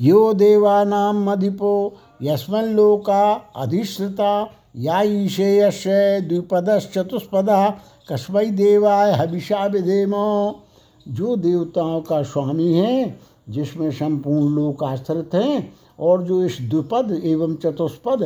यो 0.00 0.34
देवानाम 0.34 1.32
अधिपो 1.32 1.96
यस्मन 2.22 2.64
लोका 2.64 3.32
अधिश्रिता 3.56 4.50
या 4.76 5.02
ईशेयश 5.02 5.84
द्विपदश्चतुष्पदा 6.28 7.70
कस्मई 8.12 8.46
देवाय 8.46 9.12
हविषा 9.12 9.66
विधेमो। 9.66 10.60
जो 11.08 11.36
देवताओं 11.36 12.00
का 12.00 12.22
स्वामी 12.22 12.72
है 12.74 13.18
जिसमें 13.48 13.90
संपूर्ण 13.90 14.54
लोक 14.54 14.84
आश्रित 14.84 15.34
हैं 15.34 15.72
और 15.98 16.22
जो 16.22 16.42
इस 16.44 16.58
द्विपद 16.60 17.20
एवं 17.24 17.54
चतुष्पद 17.54 18.22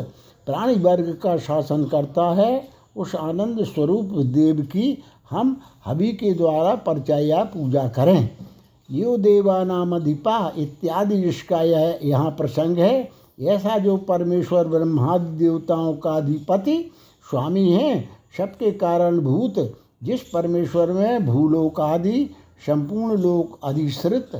प्राणी 0.46 0.74
वर्ग 0.74 1.12
का 1.22 1.37
शासन 1.38 1.85
करता 1.85 2.30
है, 2.35 2.68
उस 2.96 3.14
आनंद 3.14 3.64
स्वरूप 3.64 4.12
देव 4.26 4.62
की 4.62 5.02
हम 5.30 5.61
हवि 5.85 6.12
के 6.12 6.33
द्वारा 6.35 6.74
परिचया 6.74 7.42
पूजा 7.44 7.87
करें। 7.88 8.30
यो 8.90 9.16
देवानाम 9.16 9.94
अधिपा 9.96 10.52
इत्यादि 10.59 11.20
जिसका 11.22 11.61
यह 11.62 11.98
यहाँ 12.02 12.30
प्रसंग 12.30 12.78
है, 12.78 13.11
ऐसा 13.40 13.78
जो 13.78 13.96
परमेश्वर 13.96 14.68
ब्रह्मादि 14.68 15.37
देवताओं 15.38 15.94
का 15.94 16.11
अधिपति 16.11 16.76
स्वामी 17.26 17.70
हैं, 17.72 18.09
सबके 18.37 18.70
कारण 18.70 19.18
भूत, 19.18 19.54
जिस 20.02 20.20
परमेश्वर 20.28 20.92
में 20.92 21.26
भूलोक 21.26 21.80
आदि 21.80 22.30
संपूर्ण 22.66 23.20
लोक 23.20 23.59
अधिश्रित 23.64 24.30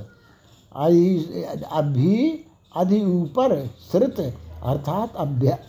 आदि 0.73 1.65
अभी 1.73 2.45
अधि 2.75 3.01
ऊपर 3.05 3.55
श्रुत 3.91 4.21
अर्थात 4.21 5.17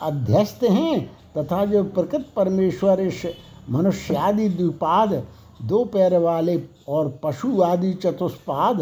अध्यस्त 0.01 0.63
हैं, 0.63 1.05
तथा 1.37 1.63
जो 1.65 1.83
प्रकृत 1.83 2.27
परमेश्वर 2.35 2.99
इस 2.99 3.21
मनुष्यादि 3.69 4.47
द्विपाद, 4.49 5.13
दो 5.61 5.83
पैर 5.85 6.17
वाले 6.17 6.57
और 6.87 7.09
पशु 7.23 7.61
आदि 7.61 7.93
चतुष्पाद, 7.93 8.81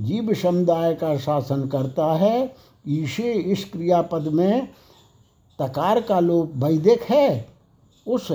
जीव 0.00 0.32
समुदाय 0.34 0.94
का 0.94 1.16
शासन 1.18 1.68
करता 1.68 2.12
है। 2.14 2.54
ईशे 2.88 3.32
इस 3.32 3.64
क्रियापद 3.64 4.28
में 4.28 4.68
तकार 5.58 6.00
का 6.00 6.20
लोप 6.20 6.52
वैदिक 6.56 7.02
है। 7.02 7.48
उस 8.06 8.30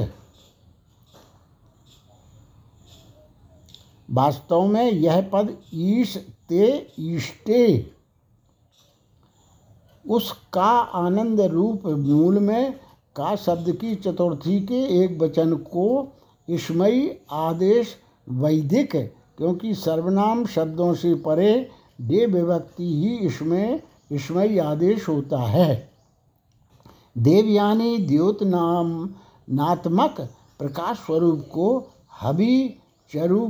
वास्तव 4.09 4.65
में 4.65 4.91
यह 4.91 5.21
पद 5.33 5.55
ईश 5.73 6.17
ते 6.49 6.65
ईष्टे 6.99 7.91
उसका 10.05 10.71
आनंद 10.97 11.41
रूप 11.41 11.85
मूल 11.87 12.39
में 12.39 12.73
का 13.15 13.35
शब्द 13.35 13.71
की 13.71 13.95
चतुर्थी 13.95 14.59
के 14.61 14.81
एक 15.03 15.17
वचन 15.21 15.53
को 15.65 15.87
इसमयी 16.47 17.09
आदेश 17.31 17.95
वैदिक, 18.27 18.95
क्योंकि 19.37 19.73
सर्वनाम 19.75 20.45
शब्दों 20.45 20.93
से 20.93 21.13
परे 21.15 21.53
दे 22.01 22.25
विभक्ति 22.25 22.93
ही 22.95 23.15
इसमें 23.17 23.81
इसमयी 24.11 24.57
आदेश 24.59 25.07
होता 25.09 25.41
है। 25.41 25.89
देवयानी 27.17 27.97
द्योत 27.97 28.43
नाम, 28.43 29.09
नात्मक 29.49 30.21
प्रकाश 30.59 30.97
स्वरूप 30.97 31.47
को 31.53 31.67
हवि 32.21 32.77
चरु 33.11 33.47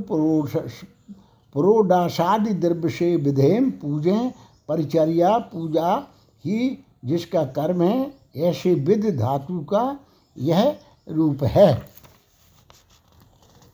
पुरोडासादि 1.56 2.54
द्रव्य 2.54 2.90
से 2.90 3.16
विधेम 3.16 3.72
पूजें, 3.72 4.32
परिचर्या, 4.68 5.38
पूजा 5.38 5.96
ही 6.46 6.86
जिसका 7.06 7.44
कर्म 7.44 7.82
है, 7.82 8.14
ऐसे 8.38 8.74
विध 8.76 9.06
धातु 9.20 9.60
का 9.60 10.00
यह 10.38 10.76
रूप 11.10 11.44
है। 11.44 11.76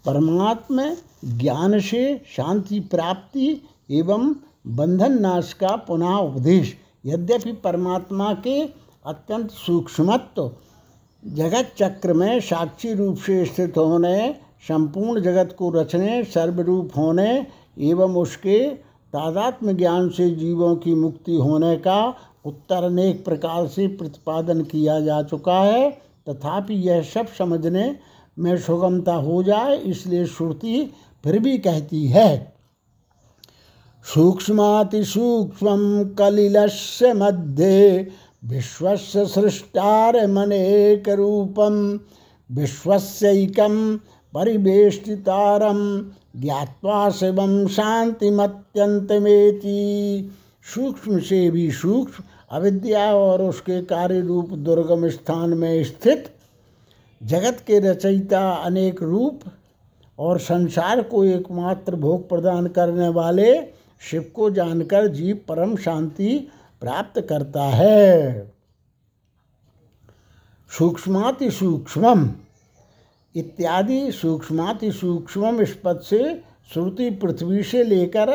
परमात्मा 0.06 0.84
ज्ञान 1.26 1.80
से 1.80 2.22
शांति 2.36 2.80
प्राप्ति 2.80 3.62
एवं 3.92 4.36
बंधन 4.68 5.22
नाश 5.22 5.54
का 5.54 5.76
पुनः 5.76 6.16
उपदेश। 6.16 6.78
यद्यपि 7.06 7.52
परमात्मा 7.52 8.34
के 8.34 8.62
अत्यंत 9.06 9.52
सूक्ष्मत्व 9.52 10.52
जगत 11.26 11.72
चक्र 11.78 12.14
में 12.14 12.40
साक्षी 12.40 12.94
रूप 12.94 13.18
से 13.18 13.46
स्थित 13.46 13.78
होने, 13.78 14.34
संपूर्ण 14.68 15.22
जगत 15.22 15.56
को 15.60 15.70
रचने, 15.70 16.24
सर्वरूप 16.24 16.92
होने 16.98 17.48
एवं 17.78 18.16
उसके 18.16 18.60
तादात्म 19.14 19.72
ज्ञान 19.72 20.10
से 20.10 20.30
जीवों 20.30 20.76
की 20.76 20.94
मुक्ति 20.94 21.36
होने 21.36 21.76
का 21.78 22.16
उत्तर 22.46 22.84
अनेक 22.84 23.24
प्रकार 23.26 23.68
से 23.68 23.88
प्रतिपादन 23.88 24.62
किया 24.62 25.00
जा 25.00 25.22
चुका 25.24 25.60
है। 25.60 25.90
तथापि 26.30 26.74
यह 26.88 27.02
सब 27.04 27.28
समझने 27.28 27.96
में 28.40 28.58
सुगमता 28.58 29.14
हो 29.14 29.44
जाए, 29.44 29.78
इसलिए 29.78 30.26
श्रुति 30.26 30.94
फिर 31.24 31.40
भी 31.40 31.58
कहती 31.58 32.08
है। 32.08 32.54
सूक्ष्मातिसूक्ष्म 34.06 35.76
कलिलस्य 36.18 37.14
मध्ये 37.14 38.08
विश्वस्य 38.44 39.26
सृष्टारमनेकरूपं 39.26 40.20
विश्वस्यैकं 42.50 43.98
परिवेष्टितारं 44.34 46.10
ज्ञात्वा 46.36 47.10
शिवं 47.10 47.68
शांतिमत्यंतमेति 47.68 48.72
सूक्ष्म 50.74 51.20
से 51.20 51.52
भी 51.52 51.72
सूक्ष्म, 51.72 52.24
अविद्या 52.52 53.14
और 53.14 53.42
उसके 53.42 53.82
कार्य 53.82 54.22
रूप 54.22 54.50
दुर्गम 54.50 55.10
स्थान 55.10 55.50
में 55.50 55.84
स्थित 55.84 56.36
जगत 57.24 57.64
के 57.68 57.80
रचयिता 57.80 58.52
अनेक 58.52 59.04
रूप 59.04 59.42
और 60.20 60.40
संसार 60.40 61.02
को 61.02 61.24
एकमात्र 61.24 61.96
भोग 61.96 62.30
प्रदान 62.30 62.68
करने 62.68 63.08
वाले 63.08 63.62
शिव 64.02 64.32
को 64.36 64.50
जानकर 64.50 65.08
जीव 65.08 65.40
परम 65.48 65.76
शांति 65.76 66.48
प्राप्त 66.82 67.22
करता 67.22 67.64
है। 67.64 68.54
सूक्ष्माति 70.70 71.52
सूक्ष्मम। 71.52 72.30
इत्यादि 73.36 74.12
सूक्ष्माति 74.12 74.92
सूक्ष्म 74.92 75.62
इस 75.62 75.76
पद 75.84 76.00
से 76.00 76.22
श्रुति 76.74 77.10
पृथ्वी 77.12 77.64
से 77.64 77.84
लेकर 77.84 78.30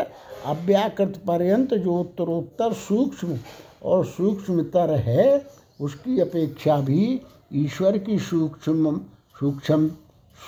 अव्याकृत 0.46 1.16
पर्यंत 1.26 1.74
जो 1.74 1.92
उत्तरोत्तर 1.92 2.72
सूक्ष्म 2.72 3.38
और 3.85 4.04
सूक्ष्मतर 4.06 4.94
है, 4.98 5.46
उसकी 5.80 6.20
अपेक्षा 6.20 6.76
भी 6.80 7.20
ईश्वर 7.54 7.98
की 7.98 8.18
सूक्ष्म 8.18 8.96
सूक्ष्म 9.40 9.88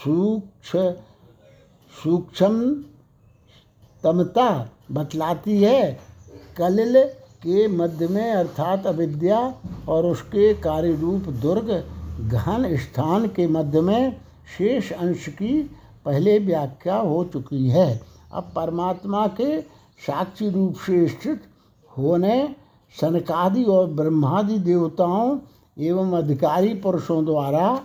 सूक्ष्म 0.05 0.91
सूक्ष्म 1.93 2.73
तमता 4.05 4.71
बतलाती 4.93 5.63
है। 5.63 5.99
कलिल 6.57 7.03
के 7.43 7.67
मध्य 7.69 8.09
में 8.09 8.31
अर्थात 8.31 8.87
अविद्या 8.87 9.39
और 9.89 10.07
उसके 10.07 10.55
कार्य 10.55 10.93
रूप 10.93 11.23
दुर्ग 11.43 11.71
घन 12.29 12.77
स्थान 12.77 13.27
के 13.27 13.47
मध्य 13.47 13.81
में 13.81 14.17
शेष 14.57 14.93
अंश 14.93 15.27
की 15.29 15.63
पहले 16.05 16.39
व्याख्या 16.39 16.97
हो 16.97 17.25
चुकी 17.25 17.69
है। 17.69 18.01
अब 18.33 18.53
परमात्मा 18.57 19.27
के 19.27 19.61
साक्षी 20.07 20.51
रूप 20.51 20.75
से 20.77 21.09
स्थित 21.09 21.43
होने 21.99 22.55
सनकादि 23.01 23.65
और 23.65 23.87
ब्रह्मादि 23.87 24.59
देवताओं 24.59 25.39
एवं 25.79 26.13
अधिकारी 26.13 26.75
पुरुषों 26.75 27.25
द्वारा 27.25 27.81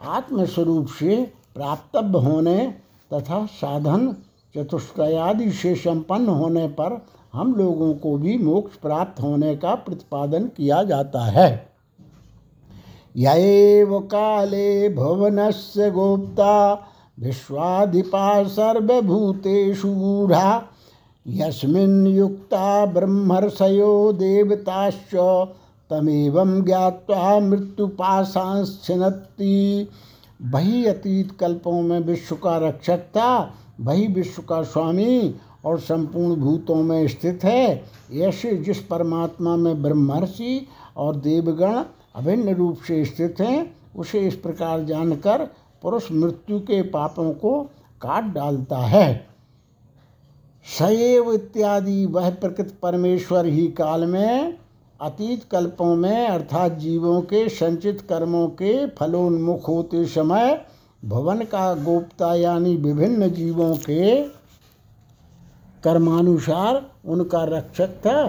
आत्मस्वरूप 0.00 0.86
से 0.88 1.24
प्राप्तव्य 1.54 2.18
होने 2.18 2.74
तथा 3.12 3.46
साधन 3.46 4.16
चतुष्टयादि 4.56 5.50
से 5.52 5.74
संपन्न 5.74 6.28
होने 6.28 6.66
पर 6.68 7.06
हम 7.32 7.54
लोगों 7.54 7.94
को 7.94 8.16
भी 8.18 8.36
मोक्ष 8.38 8.76
प्राप्त 8.76 9.20
होने 9.20 9.56
का 9.56 9.74
प्रतिपादन 9.74 10.46
किया 10.46 10.82
जाता 10.82 11.24
है। 11.24 11.69
यव 13.16 14.00
काले 14.00 14.88
भुवन 14.88 15.50
से 15.50 15.90
गोप्ता 15.90 16.86
विश्वाधिपा 17.20 18.44
सर्वभूतेषु 18.44 19.88
गूढ़ा, 19.88 20.62
यस्मिन् 21.26 22.06
युक्ता 22.06 22.86
ब्रह्मर्षयो 22.86 24.12
देवताश्च, 24.12 25.48
तमेवं 25.90 26.64
ज्ञात्वा 26.64 27.40
मृत्युपाशांश्छिनत्ति 27.40 29.88
वही 30.42 30.86
अतीत 30.86 31.36
कल्पों 31.40 31.82
में 31.82 32.00
विश्व 32.00 32.36
का 32.36 32.68
रक्षक 32.68 32.96
था 32.96 33.54
वही 33.80 34.06
विश्व 34.06 34.42
का 34.42 34.62
स्वामी 34.62 35.34
और 35.64 35.78
संपूर्ण 35.78 36.36
भूतों 36.36 36.74
में 36.74 37.08
स्थित 37.08 37.44
है। 37.44 37.84
ऐसे 38.12 38.56
जिस 38.56 38.78
परमात्मा 38.78 39.56
में 39.56 39.82
ब्रह्मर्षि 39.82 40.66
और 40.96 41.16
देवगण 41.16 41.82
अभिन्न 42.14 42.54
रूप 42.54 42.78
से 42.86 43.04
स्थित 43.04 43.40
हैं, 43.40 43.76
उसे 43.96 44.20
इस 44.20 44.34
प्रकार 44.34 44.84
जानकर 44.84 45.44
पुरुष 45.82 46.10
मृत्यु 46.12 46.58
के 46.60 46.82
पापों 46.82 47.32
को 47.32 47.62
काट 48.02 48.24
डालता 48.24 48.78
है। 48.78 49.26
सएव 50.66 51.32
इत्यादि, 51.32 52.06
वह 52.06 52.30
प्रकृत 52.30 52.74
परमेश्वर 52.82 53.46
ही 53.46 53.66
काल 53.68 54.06
में 54.06 54.58
अतीत 55.00 55.44
कल्पों 55.44 55.94
में 55.96 56.26
अर्थात 56.28 56.72
जीवों 56.72 57.20
के 57.22 57.48
संचित 57.48 58.00
कर्मों 58.00 58.46
के 58.48 58.86
फलोन्मुख 58.88 59.68
होते 59.68 60.04
समय 60.06 60.66
भवन 61.04 61.42
का 61.44 61.74
गोप्ता 61.74 62.34
यानी 62.34 62.76
विभिन्न 62.76 63.30
जीवों 63.30 63.74
के 63.76 64.22
कर्मानुसार 65.84 66.82
उनका 67.04 67.44
रक्षक 67.44 67.88
था। 67.88 68.22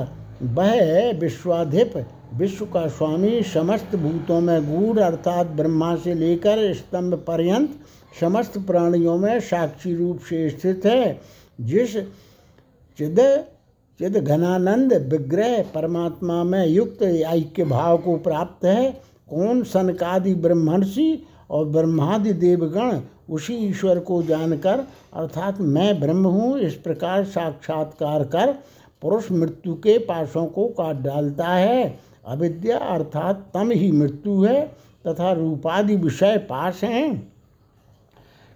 वह 0.44 1.12
विश्वाधिप 1.12 1.94
विश्व 2.32 2.65
का 2.65 2.88
स्वामी 2.88 3.41
समस्त 3.44 3.96
भूतों 3.96 4.39
में 4.41 4.65
गूढ़ 4.65 5.00
अर्थात 5.00 5.48
ब्रह्मा 5.48 5.96
से 5.96 6.13
लेकर 6.13 6.74
स्तंभ 6.74 7.13
पर्यंत 7.28 7.70
समस्त 8.20 8.58
प्राणियों 8.58 9.17
में 9.17 9.39
साक्षी 9.39 9.96
रूप 9.96 10.20
से 10.20 10.50
स्थित 10.50 10.86
है। 10.86 11.20
जिस 11.62 11.98
चिद 13.00 13.20
चिद 14.00 14.17
घनानंद 14.17 14.94
विग्रह 15.12 15.62
परमात्मा 15.74 16.44
में 16.44 16.65
युक्त 16.67 17.02
ऐक्य 17.04 17.63
भाव 17.63 17.98
को 17.98 18.17
प्राप्त 18.17 18.65
है, 18.65 18.91
कौन 19.30 19.63
सनकादि 19.63 20.34
ब्रह्मर्षि 20.36 21.24
और 21.50 21.65
ब्रह्मादि 21.65 22.34
देवगण 22.34 23.00
उसी 23.30 23.56
ईश्वर 23.67 24.00
को 24.00 24.22
जानकर, 24.24 24.86
अर्थात 25.13 25.60
मैं 25.62 26.00
ब्रह्म 26.00 26.28
हूँ, 26.28 26.60
इस 26.60 26.74
प्रकार 26.76 27.26
साक्षात्कार 27.26 28.24
कर 28.26 28.54
पुरुष 29.02 29.32
मृत्यु 29.32 29.74
के 29.74 29.98
पासों 29.98 30.46
को 30.46 30.67
काट 30.70 30.96
डालता 30.96 31.48
है। 31.48 32.11
अविद्या 32.26 32.78
अर्थात 32.78 33.52
तम 33.54 33.72
ही 33.72 33.92
मृत्यु 33.92 34.44
है 34.44 34.68
तथा 35.08 35.32
रूपादि 35.32 35.96
विषय 35.96 36.38
पास 36.38 36.84
हैं। 36.84 37.34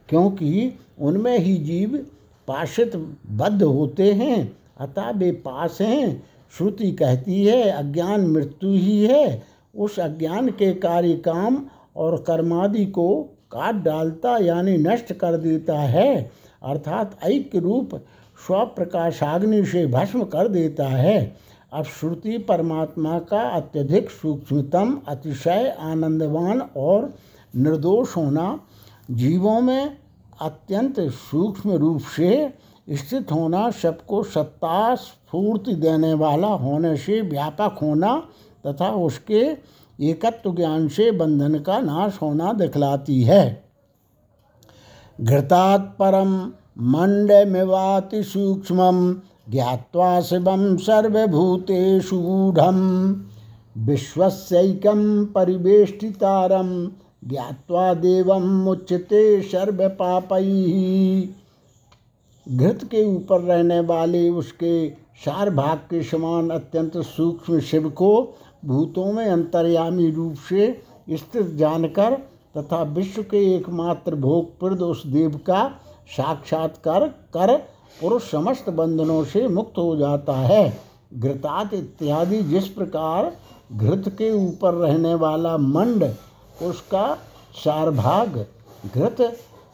क्योंकि 0.09 0.79
उनमें 1.01 1.39
ही 1.39 1.57
जीव 1.57 2.05
पाशित 2.47 2.95
बद्ध 3.31 3.63
होते 3.63 4.13
हैं, 4.13 4.57
अतः 4.79 5.11
वे 5.11 5.31
पास 5.31 5.77
हैं। 5.81 6.23
श्रुति 6.57 6.91
कहती 6.91 7.45
है, 7.45 7.63
अज्ञान 7.63 8.27
मृत्यु 8.27 8.69
ही 8.69 9.05
है। 9.05 9.43
उस 9.77 9.99
अज्ञान 9.99 10.49
के 10.49 10.73
कार्य 10.73 11.13
काम 11.13 11.65
और 11.95 12.23
कर्मादि 12.27 12.85
को 12.85 13.23
काट 13.51 13.75
डालता 13.75 14.37
यानी 14.37 14.77
नष्ट 14.77 15.13
कर 15.13 15.37
देता 15.37 15.79
है, 15.79 16.31
अर्थात 16.63 17.19
ऐक्य 17.23 17.59
रूप 17.59 17.95
स्वप्रकाशाग्नि 18.47 19.65
से 19.65 19.87
भस्म 19.87 20.23
कर 20.23 20.47
देता 20.47 20.87
है। 20.87 21.35
अब 21.75 21.85
श्रुति 21.85 22.37
परमात्मा 22.37 23.19
का 23.19 23.39
अत्यधिक 23.49 24.09
सूक्ष्मतम 24.09 25.01
अतिशय 25.07 25.75
आनंदवान 25.79 26.61
और 26.77 27.13
निर्दोष 27.55 28.15
होना 28.17 28.59
जीवों 29.11 29.59
में 29.61 29.97
अत्यंत 30.41 30.99
सूक्ष्म 30.99 31.71
रूप 31.71 32.01
से 32.01 32.53
स्थित 32.89 33.31
होना, 33.31 33.69
सबको 33.71 34.23
सत्ता 34.23 34.95
स्फूर्ति 34.95 35.75
देने 35.75 36.13
वाला 36.13 36.47
होने 36.47 36.95
से 36.97 37.21
व्यापक 37.21 37.77
होना 37.81 38.17
तथा 38.67 38.89
उसके 38.89 39.43
एकत्व 39.99 40.55
ज्ञान 40.55 40.87
से 40.87 41.11
बंधन 41.11 41.59
का 41.59 41.79
नाश 41.79 42.19
होना 42.21 42.53
दिखलाती 42.53 43.23
है। 43.23 43.63
घृतात् 45.21 45.97
परम 45.99 46.33
मंडमिवाति 46.79 48.23
सूक्ष्म 48.23 49.21
ज्ञावा 49.47 50.19
शिवम 50.21 50.75
सर्वभूतेषु 50.77 52.17
गूढ़ 52.17 52.59
विश्वस्यकम 53.85 55.03
परिवेष्टितारम 55.35 56.69
ज्ञावा 57.29 57.93
देवम 57.93 58.43
मुच्यते 58.63 59.21
सर्व 59.41 59.87
पापई 59.99 61.33
घृत 62.47 62.83
के 62.91 63.03
ऊपर 63.05 63.41
रहने 63.41 63.79
वाले 63.83 64.29
उसके 64.31 64.75
सार 65.25 65.49
भाग 65.49 65.77
के 65.89 66.01
समान 66.03 66.49
अत्यंत 66.49 66.97
सूक्ष्म 67.07 67.59
शिव 67.61 67.89
को 67.91 68.11
भूतों 68.65 69.11
में 69.13 69.25
अंतर्यामी 69.25 70.09
रूप 70.11 70.35
से 70.49 70.67
स्थित 71.11 71.55
जानकर 71.55 72.13
तथा 72.57 72.81
विश्व 72.93 73.21
के 73.23 73.45
एकमात्र 73.55 74.15
भोगप्रद 74.15 74.81
उस 74.81 75.05
देव 75.07 75.37
का 75.47 75.63
साक्षात्कार 76.17 77.07
कर 77.37 77.57
पुरुष 78.01 78.31
समस्त 78.31 78.69
बंधनों 78.69 79.23
से 79.23 79.47
मुक्त 79.47 79.77
हो 79.77 79.95
जाता 79.95 80.33
है। 80.33 80.77
घृतात 81.13 81.73
इत्यादि 81.73 82.41
जिस 82.43 82.67
प्रकार 82.67 83.31
घृत 83.73 84.09
के 84.09 84.31
ऊपर 84.31 84.73
रहने 84.73 85.13
वाला 85.15 85.57
मंड, 85.57 86.03
उसका 86.63 87.17
सारभाग 87.55 88.45
घृत 88.93 89.21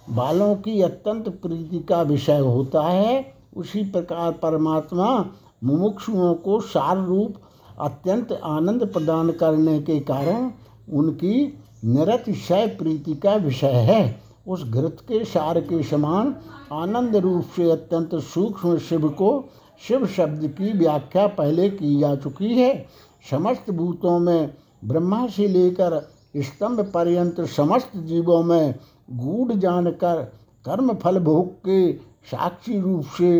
बालों 0.10 0.56
की 0.56 0.82
अत्यंत 0.82 1.30
प्रीति 1.30 1.80
का 1.80 2.02
विषय 2.02 2.40
होता 2.40 2.82
है, 2.82 3.34
उसी 3.58 3.84
प्रकार 3.84 4.32
परमात्मा 4.32 5.26
मुमुक्षुओं 5.64 6.34
को 6.36 6.60
सार 6.62 6.98
रूप 6.98 7.36
अत्यंत 7.80 8.32
आनंद 8.44 8.86
प्रदान 8.86 9.32
करने 9.32 9.80
के 9.80 10.00
कारण 10.00 10.52
उनकी 10.94 11.58
निरतिशय 11.86 12.68
प्रीति 12.68 13.14
का 13.16 13.36
विषय 13.36 13.74
है। 13.84 14.31
उस 14.52 14.64
घृत 14.66 14.98
के 15.02 15.24
सार 15.26 15.60
के 15.62 15.82
समान 15.84 16.36
आनंद 16.74 17.16
रूप 17.16 17.44
से 17.56 17.70
अत्यंत 17.72 18.16
सूक्ष्म 18.24 18.78
शिव 18.80 19.10
को 19.10 19.32
शिव 19.82 20.06
शब्द 20.08 20.48
की 20.58 20.72
व्याख्या 20.78 21.28
पहले 21.28 21.70
की 21.70 22.00
जा 22.00 22.16
चुकी 22.16 22.54
है। 22.56 22.74
समस्त 23.30 23.72
भूतों 23.72 24.18
में 24.20 24.54
ब्रह्मा 24.86 25.26
से 25.28 25.48
लेकर 25.48 26.00
स्तंभ 26.38 26.80
पर्यंत 26.94 27.42
समस्त 27.50 27.98
जीवों 27.98 28.42
में 28.44 28.76
गूढ़ 29.14 29.52
जानकर 29.54 30.22
कर्म 30.66 30.94
फल 30.94 31.20
भोग 31.20 31.54
के 31.60 31.94
साक्षी 32.32 32.80
रूप 32.80 33.06
से 33.18 33.32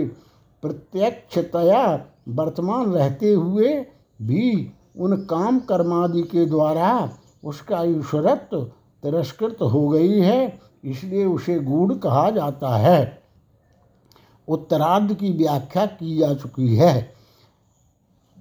प्रत्यक्षतया 0.64 1.84
वर्तमान 2.30 2.92
रहते 2.94 3.34
हुए 3.34 3.74
भी 4.22 4.72
उन 4.98 5.16
काम 5.26 5.60
कर्मादि 5.60 6.22
के 6.22 6.46
द्वारा 6.46 6.90
उसका 7.44 7.84
ईश्वरत्व 7.84 8.64
तिरस्कृत 9.04 9.62
हो 9.64 9.88
गई 9.90 10.20
है। 10.20 10.71
इसलिए 10.84 11.26
उसे 11.26 11.60
गूढ़ 11.60 11.94
कहा 11.94 12.30
जाता 12.30 12.78
है। 12.78 13.22
उत्तरार्ध 14.48 15.14
की 15.14 15.32
व्याख्या 15.32 15.86
की 15.86 16.18
जा 16.18 16.34
चुकी 16.34 16.76
है। 16.76 17.14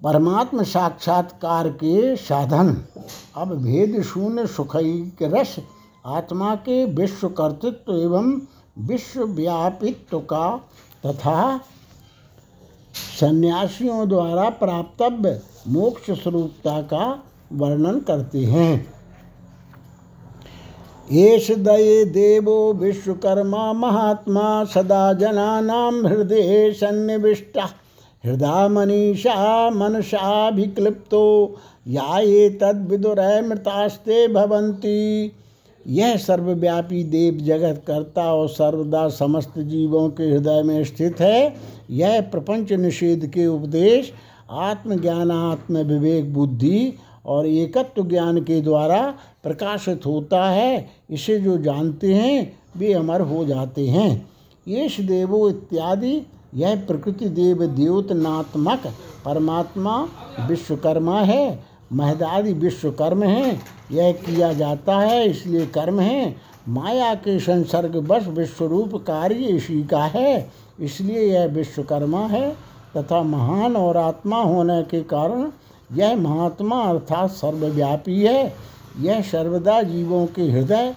परमात्म 0.03 0.63
साक्षात्कार 0.63 1.69
के 1.69 2.17
साधन। 2.17 2.85
अब 3.37 3.55
भेद 3.63 4.03
शून्य 4.03 4.47
सुखी 4.47 5.17
रस, 5.23 5.57
आत्मा 6.07 6.55
के 6.55 6.85
विश्व 6.85 7.29
कर्तृत्व 7.29 7.97
एवं 7.97 8.41
विश्वव्यापित्व 8.79 10.21
का 10.21 10.57
तथा 11.07 11.61
सन्यासियों 13.21 14.09
द्वारा 14.09 14.49
प्राप्तव्य 14.51 15.43
मोक्ष 15.69 16.11
स्वरूपता 16.11 16.83
का 16.83 17.23
वर्णन 17.53 18.01
करते 18.01 18.45
हैं। 18.45 19.00
एष 21.13 21.51
दये 21.51 22.05
देवो 22.05 22.73
विश्वकर्मा 22.73 23.73
महात्मा 23.73 24.65
सदा 24.65 25.13
जनानां 25.13 26.09
हृदय 26.09 26.71
सन्निविष्ट। 26.73 27.59
हृदय 28.25 28.69
मनीषा 28.69 29.71
मनसाभिक्लिप्तो 29.71 31.25
या 31.89 32.19
ये 32.19 32.49
मृतास्ते 33.43 34.29
भवंती 34.29 35.33
यह 35.87 36.17
सर्वव्यापी 36.17 37.03
देव 37.05 37.39
जगत 37.45 37.83
करता 37.87 38.33
और 38.35 38.49
सर्वदा 38.49 39.09
समस्त 39.09 39.59
जीवों 39.59 40.09
के 40.11 40.31
हृदय 40.31 40.63
में 40.63 40.85
स्थित 40.85 41.21
है। 41.21 41.55
यह 41.91 42.21
प्रपंच 42.21 42.73
निषेध 42.73 43.27
के 43.27 43.47
उपदेश 43.47 44.13
आत्मज्ञान 44.51 45.31
आत्म 45.31 45.79
विवेक 45.79 46.33
बुद्धि 46.35 46.93
और 47.27 47.47
एकत्व 47.47 48.05
ज्ञान 48.05 48.41
के 48.41 48.61
द्वारा 48.61 49.15
प्रकाशित 49.45 50.07
होता 50.07 50.45
है, 50.51 50.89
इसे 51.11 51.39
जो 51.39 51.59
जानते 51.59 52.15
हैं, 52.15 52.59
वे 52.77 52.93
अमर 52.93 53.21
हो 53.21 53.45
जाते 53.45 53.89
हैं। 53.89 54.31
येष 54.69 55.01
देवो 55.01 55.49
इत्यादि, 55.49 56.27
यह 56.55 56.87
प्रकृति 56.87 57.29
देव 57.29 57.67
द्योतनात्मक 57.67 58.87
परमात्मा 59.25 60.09
विश्वकर्मा 60.41 61.21
है। 61.21 61.71
महदादि 61.93 62.53
विश्वकर्म 62.53 63.23
है, 63.23 63.61
यह 63.93 64.13
किया 64.13 64.53
जाता 64.53 64.99
है, 64.99 65.31
इसलिए 65.31 65.67
कर्म 65.67 66.01
है। 66.01 66.37
माया 66.69 67.15
के 67.15 67.41
संसर्ग 67.41 67.97
बस 67.97 68.27
विश्वरूप 68.27 68.95
कार्य 68.95 69.35
इसी 69.35 69.83
का 69.85 70.03
है, 70.05 70.51
इसलिए 70.81 71.21
यह 71.21 71.47
विश्वकर्मा 71.47 72.27
है। 72.27 72.57
तथा 72.97 73.23
महान 73.23 73.77
और 73.77 73.97
आत्मा 73.97 74.43
होने 74.43 74.83
के 74.83 75.03
कारण, 75.03 75.51
यह 75.97 76.17
महात्मा 76.17 76.83
अर्थात 76.83 77.31
सर्वव्यापी 77.31 78.23
है। 78.23 78.55
यह 78.99 79.21
सर्वदा 79.23 79.83
जीवों 79.83 80.27
के 80.27 80.43
हृदय 80.43 80.95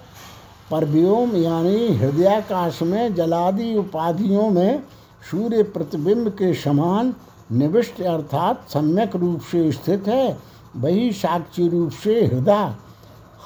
परव्योम 0.71 1.35
यानी 1.35 1.87
हृदयाकाश 1.87 2.81
में 2.81 3.13
जलादि 3.15 3.75
उपाधियों 3.75 4.49
में 4.49 4.83
सूर्य 5.31 5.63
प्रतिबिंब 5.63 6.29
के 6.29 6.53
समान 6.53 7.13
निविष्ट 7.51 8.01
अर्थात 8.01 8.65
सम्यक 8.69 9.15
रूप 9.15 9.41
से 9.41 9.71
स्थित 9.71 10.07
है, 10.07 10.37
वही 10.75 11.11
साक्षी 11.11 11.67
रूप 11.69 11.91
से 11.91 12.25
हृदय 12.25 12.75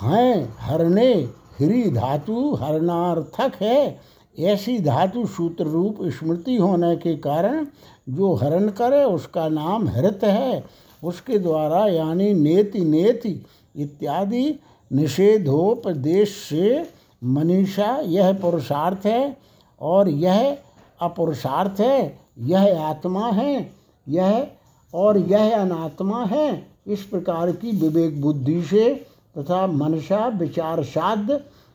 हैं 0.03 0.55
हरने 0.59 1.13
ह्री 1.59 1.83
धातु 1.91 2.53
हरणार्थक 2.55 3.61
है। 3.61 4.01
ऐसी 4.39 4.79
धातु 4.79 5.25
सूत्र 5.25 5.63
रूप 5.63 5.97
स्मृति 6.03 6.57
होने 6.57 6.95
के 6.95 7.15
कारण 7.17 7.65
जो 8.09 8.33
हरण 8.35 8.69
करे, 8.69 9.03
उसका 9.03 9.47
नाम 9.49 9.87
हृत 9.87 10.19
है। 10.23 10.63
उसके 11.03 11.37
द्वारा 11.39 11.85
यानी 11.87 12.33
नेति 12.33 12.79
नेति 12.79 13.45
इत्यादि 13.77 14.59
निषेधोपदेश 14.91 16.29
से 16.29 16.85
मनीषा, 17.23 17.97
यह 17.97 18.33
पुरुषार्थ 18.33 19.05
है 19.05 19.37
और 19.81 20.09
यह 20.09 20.57
अपुरुषार्थ 21.01 21.79
है, 21.79 22.19
यह 22.39 22.81
आत्मा 22.81 23.29
है, 23.31 23.71
यह 24.07 24.47
और 24.93 25.17
यह 25.17 25.59
अनात्मा 25.61 26.23
है। 26.25 26.67
इस 26.87 27.03
प्रकार 27.03 27.51
की 27.51 27.71
विवेक 27.71 28.21
बुद्धि 28.21 28.61
से 28.61 28.93
तथा 29.37 29.65
मनसा 29.67 30.27
विचार 30.27 30.83
साध 30.83 31.31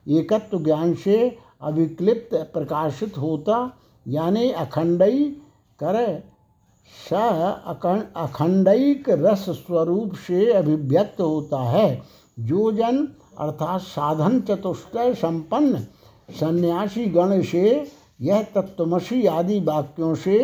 एकत्व 0.06 0.62
ज्ञान 0.64 0.94
से 0.94 1.36
अविक्लिप्त 1.62 2.34
प्रकाशित 2.52 3.18
होता, 3.18 3.76
यानी 4.08 4.50
अखंडई 4.50 5.24
कर 5.82 5.96
स 6.92 7.12
अखंडयिक 8.16 9.09
रस 9.09 9.44
स्वरूप 9.50 10.14
से 10.16 10.52
अभिव्यक्त 10.52 11.20
होता 11.20 11.62
है। 11.62 12.02
जो 12.38 12.70
जन 12.72 13.07
अर्थात 13.38 13.81
साधन 13.81 14.40
चतुष्टय 14.40 15.14
संपन्न 15.14 15.78
सन्यासी 16.28 17.05
गण 17.07 17.40
से 17.42 17.90
यह 18.20 18.42
तत्वमसी 18.55 19.24
आदि 19.26 19.61
वाक्यों 19.61 20.14
से 20.14 20.38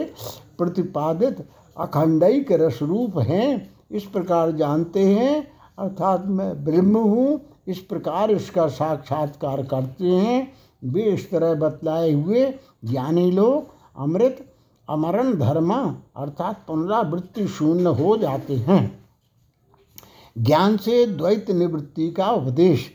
प्रतिपादित 0.58 1.46
अखंडयिक 1.76 2.52
रस 2.52 2.78
रूप 2.82 3.18
हैं। 3.18 3.70
इस 3.90 4.04
प्रकार 4.04 4.50
जानते 4.52 5.04
हैं, 5.04 5.50
अर्थात 5.78 6.24
मैं 6.26 6.64
ब्रह्म 6.64 6.98
हूँ, 6.98 7.40
इस 7.68 7.78
प्रकार 7.78 8.30
इसका 8.30 8.66
साक्षात्कार 8.68 9.62
करते 9.62 10.04
हैं। 10.04 10.52
वे 10.84 11.02
इस 11.02 11.30
तरह 11.30 11.54
बतलाए 11.54 12.12
हुए 12.12 12.44
ज्ञानी 12.84 13.30
लोग, 13.30 13.66
अमृत 13.98 14.44
अमरण 14.88 15.34
धर्मा 15.34 15.96
अर्थात 16.16 16.64
पुनरावृत्ति 16.66 17.48
शून्य 17.48 17.88
हो 17.88 18.16
जाते 18.16 18.56
हैं। 18.56 19.04
ज्ञान 20.38 20.76
से 20.76 21.06
द्वैत 21.06 21.50
निवृत्ति 21.50 22.10
का 22.10 22.30
उपदेश। 22.30 22.92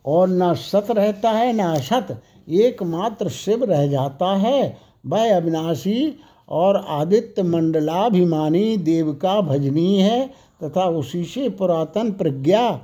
और 0.07 0.29
न 0.29 0.55
सत 0.55 0.87
रहता 0.91 1.31
है, 1.31 1.53
न 1.53 1.61
असत 1.61 2.23
एकमात्र 2.49 3.29
शिव 3.29 3.65
रह 3.65 3.87
जाता 3.87 4.35
है। 4.37 4.77
वह 5.07 5.37
अविनाशी 5.37 6.15
और 6.49 6.77
आदित्य 6.89 7.43
मंडलाभिमानी 7.43 8.77
देव 8.77 9.13
का 9.13 9.41
भजनी 9.41 10.01
है 10.01 10.31
तथा 10.65 10.85
उसी 10.85 11.25
से 11.25 11.49
पुरातन 11.49 12.13
प्रज्ञा, 12.13 12.81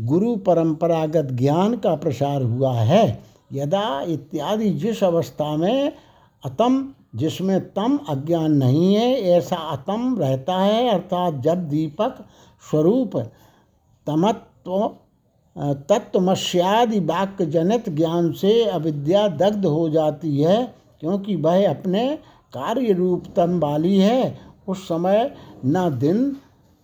गुरु 0.00 0.36
परंपरागत 0.36 1.28
ज्ञान 1.32 1.76
का 1.76 1.94
प्रसार 1.94 2.42
हुआ 2.42 2.74
है। 2.74 3.20
यदा 3.52 4.02
इत्यादि 4.02 4.70
जिस 4.70 5.04
अवस्था 5.04 5.56
में 5.56 5.92
अतम, 6.44 6.88
जिसमें 7.14 7.60
तम 7.60 7.98
अज्ञान 8.08 8.52
नहीं 8.52 8.94
है, 8.94 9.20
ऐसा 9.20 9.56
अतम 9.56 10.16
रहता 10.18 10.58
है, 10.58 10.88
अर्थात 10.88 11.34
जब 11.34 11.68
दीपक 11.68 12.24
स्वरूप 12.70 13.16
तमत्व 14.06 14.90
तत्वमस्यादि 15.58 16.98
वाक्य 17.00 17.46
जनित 17.46 17.88
ज्ञान 17.88 18.32
से 18.32 18.64
अविद्या 18.64 19.26
दग्ध 19.28 19.64
हो 19.66 19.88
जाती 19.88 20.40
है, 20.40 20.74
क्योंकि 21.00 21.36
वह 21.36 21.68
अपने 21.70 22.08
कार्य 22.52 22.92
रूप 22.92 23.24
तन 23.36 23.58
वाली 23.58 23.98
है। 23.98 24.38
उस 24.68 24.88
समय 24.88 25.30
न 25.66 25.88
दिन 25.98 26.36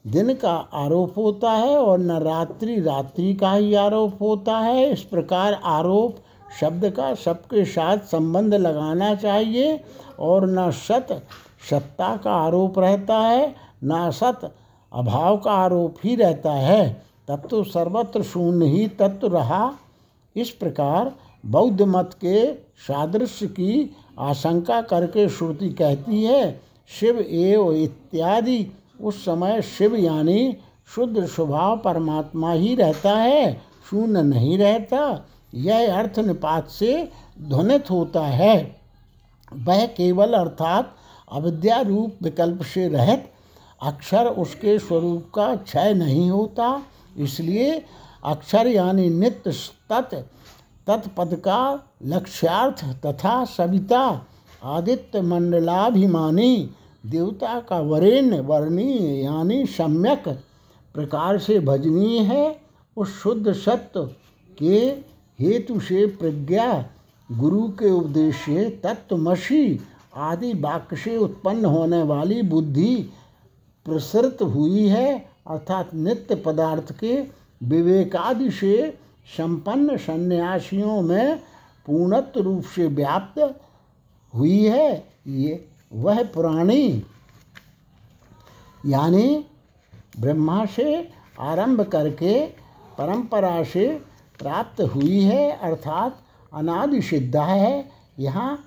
दिन 0.05 0.33
का 0.35 0.55
आरोप 0.75 1.19
होता 1.19 1.51
है 1.51 1.77
और 1.79 1.99
न 1.99 2.19
रात्रि 2.21 2.81
रात्रि 2.81 3.33
का 3.35 3.53
ही 3.53 3.75
आरोप 3.75 4.23
होता 4.23 4.59
है। 4.59 4.91
इस 4.93 5.03
प्रकार 5.03 5.61
आरोप 5.65 6.17
शब्द 6.61 6.89
का 6.91 7.15
सबके 7.15 7.65
साथ 7.65 7.99
संबंध 7.99 8.55
लगाना 8.55 9.15
चाहिए 9.15 9.81
और 10.21 10.47
न 10.51 10.71
सत, 10.71 11.23
सत्ता 11.71 12.17
का 12.17 12.35
आरोप 12.37 12.79
रहता 12.79 13.19
है, 13.19 13.55
न 13.85 14.11
सत 14.11 14.51
अभाव 14.93 15.37
का 15.37 15.53
आरोप 15.53 15.97
ही 16.05 16.17
रहता 16.17 16.53
है। 16.53 17.03
तब 17.29 17.47
तो 17.51 17.63
सर्वत्र 17.65 18.23
शून्य 18.23 18.67
ही 18.67 18.87
तत्व 18.89 19.27
रहा। 19.37 19.73
इस 20.37 20.51
प्रकार 20.51 21.13
बौद्ध 21.47 21.83
मत 21.83 22.11
के 22.15 22.55
सादृश्य 22.55 23.47
की 23.47 23.97
आशंका 24.19 24.81
करके 24.83 25.29
श्रुति 25.29 25.69
कहती 25.69 26.23
है, 26.25 26.61
शिव 27.01 27.19
एव 27.21 27.73
इत्यादि। 27.73 28.67
उस 29.01 29.25
समय 29.25 29.63
शिव 29.63 29.95
यानी 29.97 30.57
शुद्ध 30.95 31.25
स्वभाव 31.27 31.77
परमात्मा 31.77 32.53
ही 32.53 32.75
रहता 32.75 33.17
है, 33.17 33.55
शून्य 33.91 34.23
नहीं 34.23 34.59
रहता। 34.59 35.27
यह 35.55 35.99
अर्थ 35.99 36.19
निपात 36.19 36.69
से 36.69 37.09
ध्वनित 37.41 37.91
होता 37.91 38.27
है। 38.27 38.77
वह 39.53 39.87
केवल 39.87 40.33
अर्थात 40.33 40.95
अविद्या 41.33 41.81
रूप 41.81 42.23
विकल्प 42.23 42.63
से 42.63 42.89
रहित 42.89 43.31
अक्षर 43.83 44.27
उसके 44.27 44.79
स्वरूप 44.79 45.31
का 45.35 45.55
क्षय 45.57 45.95
नहीं 45.95 46.31
होता। 46.31 46.83
इसलिए 47.19 47.85
अक्षर 48.25 48.67
यानी 48.67 49.09
नित्य 49.11 49.53
तत्, 49.93 50.15
तत्पद 50.87 51.35
का 51.35 51.89
लक्ष्यार्थ 52.03 52.85
तथा 53.07 53.45
सविता 53.45 54.27
आदित्य 54.65 55.21
मंडलाभिमानी, 55.21 56.71
देवता 57.07 57.61
का 57.61 57.79
वरेण्य, 57.81 58.41
वर्णीय 58.41 59.25
यानी 59.25 59.67
सम्यक 59.67 60.29
प्रकार 60.95 61.39
से 61.39 61.61
भजनीय 61.61 62.21
है। 62.21 62.61
उस 62.97 63.23
शुद्ध 63.23 63.53
सत्य 63.53 64.07
के 64.59 64.79
हेतु 65.39 65.81
से 65.81 66.07
प्रज्ञा, 66.07 66.85
गुरु 67.33 67.69
के 67.69 67.91
उपदेश 67.91 68.37
से 68.37 68.69
तत्वमसी 68.85 69.81
आदि 70.17 70.53
वाक्य 70.53 70.97
से 70.97 71.17
उत्पन्न 71.17 71.65
होने 71.65 72.03
वाली 72.03 72.43
बुद्धि 72.43 72.95
प्रसृत 73.87 74.43
हुई 74.43 74.87
है। 74.89 75.34
अर्थात 75.47 75.95
नित्य 75.95 76.35
पदार्थ 76.35 76.93
के 76.99 77.15
विवेकादि 77.63 78.51
से 78.51 78.99
संपन्न 79.37 79.97
सन्यासियों 79.97 81.01
में 81.03 81.39
पूर्णत्व 81.87 82.41
रूप 82.41 82.65
से 82.65 82.87
व्याप्त 82.87 83.61
हुई 84.35 84.65
है। 84.65 85.09
ये, 85.27 85.69
वह 85.93 86.23
पुराणी, 86.25 87.05
यानी 88.87 89.45
ब्रह्मा 90.21 90.65
से 90.67 91.09
आरंभ 91.41 91.81
करके 91.81 92.47
परंपरा 92.99 93.63
से 93.65 93.87
प्राप्त 94.39 94.81
हुई 94.81 95.21
है, 95.21 95.51
अर्थात 95.51 96.19
अनादि 96.53 97.03
सिद्ध 97.03 97.37
है। 97.37 97.91
यहाँ 98.19 98.65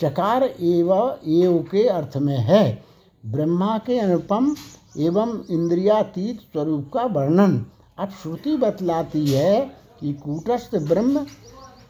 चकार 0.00 0.42
एव 0.42 0.92
एव 1.26 1.58
के 1.70 1.86
अर्थ 1.88 2.16
में 2.16 2.38
है। 2.38 2.84
ब्रह्मा 3.26 3.78
के 3.78 3.98
अनुपम 3.98 4.54
एवं 4.98 5.38
इंद्रियातीत 5.50 6.40
स्वरूप 6.40 6.90
का 6.94 7.02
वर्णन। 7.02 7.64
अब 7.98 8.10
श्रुति 8.22 8.56
बतलाती 8.56 9.26
है 9.26 9.60
कि 10.00 10.12
कूटस्थ 10.12 10.76
ब्रह्म 10.78 11.26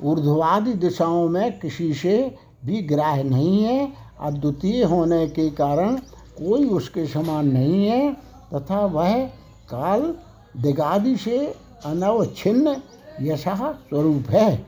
ऊर्ध्वादि 0.03 0.73
दिशाओं 0.73 1.29
में 1.29 1.59
किसी 1.59 1.93
से 1.95 2.37
भी 2.65 2.83
ग्राह्य 2.83 3.23
नहीं 3.23 3.63
है 3.63 3.93
अद्वितीय 4.21 4.85
होने 4.85 5.27
के 5.29 5.49
कारण 5.51 5.97
कोई 6.39 6.69
उसके 6.69 7.07
समान 7.07 7.49
नहीं 7.49 7.87
है 7.87 8.13
तथा 8.55 8.81
वह 8.87 9.25
काल 9.71 10.15
दिगादि 10.57 11.17
से 11.17 11.39
अनवच्छिन्न 11.85 12.77
यशः 13.21 13.73
स्वरूप 13.73 14.31
है। 14.31 14.67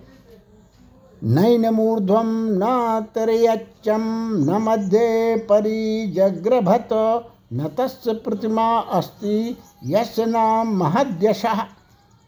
नैन 1.24 1.66
न 1.66 3.06
तिर्यच्चं 3.14 4.00
न 4.46 4.62
मध्ये 4.62 5.36
परिजग्रभत 5.36 6.88
न 7.52 7.68
प्रतिमा 8.08 8.78
अस्ति 8.78 9.56
यश 9.84 10.18
नाम 10.18 10.76
महद्यशः। 10.76 11.62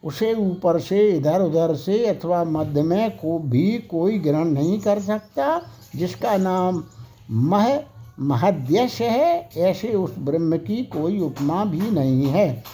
उसे 0.05 0.35
ऊपर 0.35 0.81
से, 0.81 1.09
इधर 1.09 1.43
उधर 1.43 1.75
से 1.75 2.07
अथवा 2.07 2.45
मध्य 2.45 2.83
में 2.83 3.11
को 3.11 3.39
भी 3.39 3.79
कोई 3.79 4.19
ग्रहण 4.19 4.45
नहीं 4.45 4.81
कर 4.81 4.99
सकता, 4.99 5.63
जिसका 5.97 6.37
नाम 6.37 6.85
मह, 7.31 7.81
महद्यश 8.21 9.01
है, 9.01 9.49
ऐसे 9.57 9.95
उस 9.95 10.15
ब्रह्म 10.19 10.57
की 10.57 10.85
कोई 10.85 11.21
उपमा 11.21 11.65
भी 11.65 11.91
नहीं 11.91 12.27
है। 12.27 12.65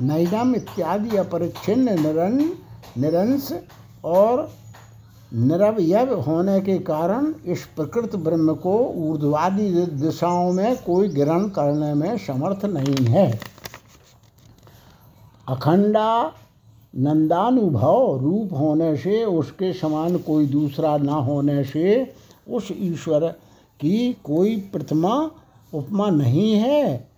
नैनम 0.00 0.54
इत्यादि 0.54 1.16
अपरिच्छिन्न 1.16 2.00
निरन 2.00 2.52
निरंश 2.98 3.52
और 4.04 4.52
निरवयव 5.34 6.20
होने 6.20 6.60
के 6.60 6.78
कारण 6.78 7.34
इस 7.46 7.64
प्रकृत 7.76 8.16
ब्रह्म 8.16 8.54
को 8.54 8.78
ऊर्ध्वादि 8.96 9.70
दिशाओं 9.86 10.52
में 10.52 10.76
कोई 10.76 11.08
ग्रहण 11.08 11.48
करने 11.48 11.94
में 11.94 12.18
समर्थ 12.18 12.64
नहीं 12.64 13.06
है। 13.06 13.40
अखंडा 15.48 16.32
नंदानुभव 16.96 18.18
रूप 18.22 18.52
होने 18.52 18.96
से, 18.96 19.24
उसके 19.24 19.72
समान 19.72 20.16
कोई 20.16 20.46
दूसरा 20.46 20.96
न 20.96 21.08
होने 21.08 21.64
से, 21.64 22.14
उस 22.50 22.68
ईश्वर 22.72 23.28
की 23.80 24.16
कोई 24.24 24.56
प्रतिमा, 24.56 25.30
उपमा 25.74 26.10
नहीं 26.10 26.54
है, 26.54 27.08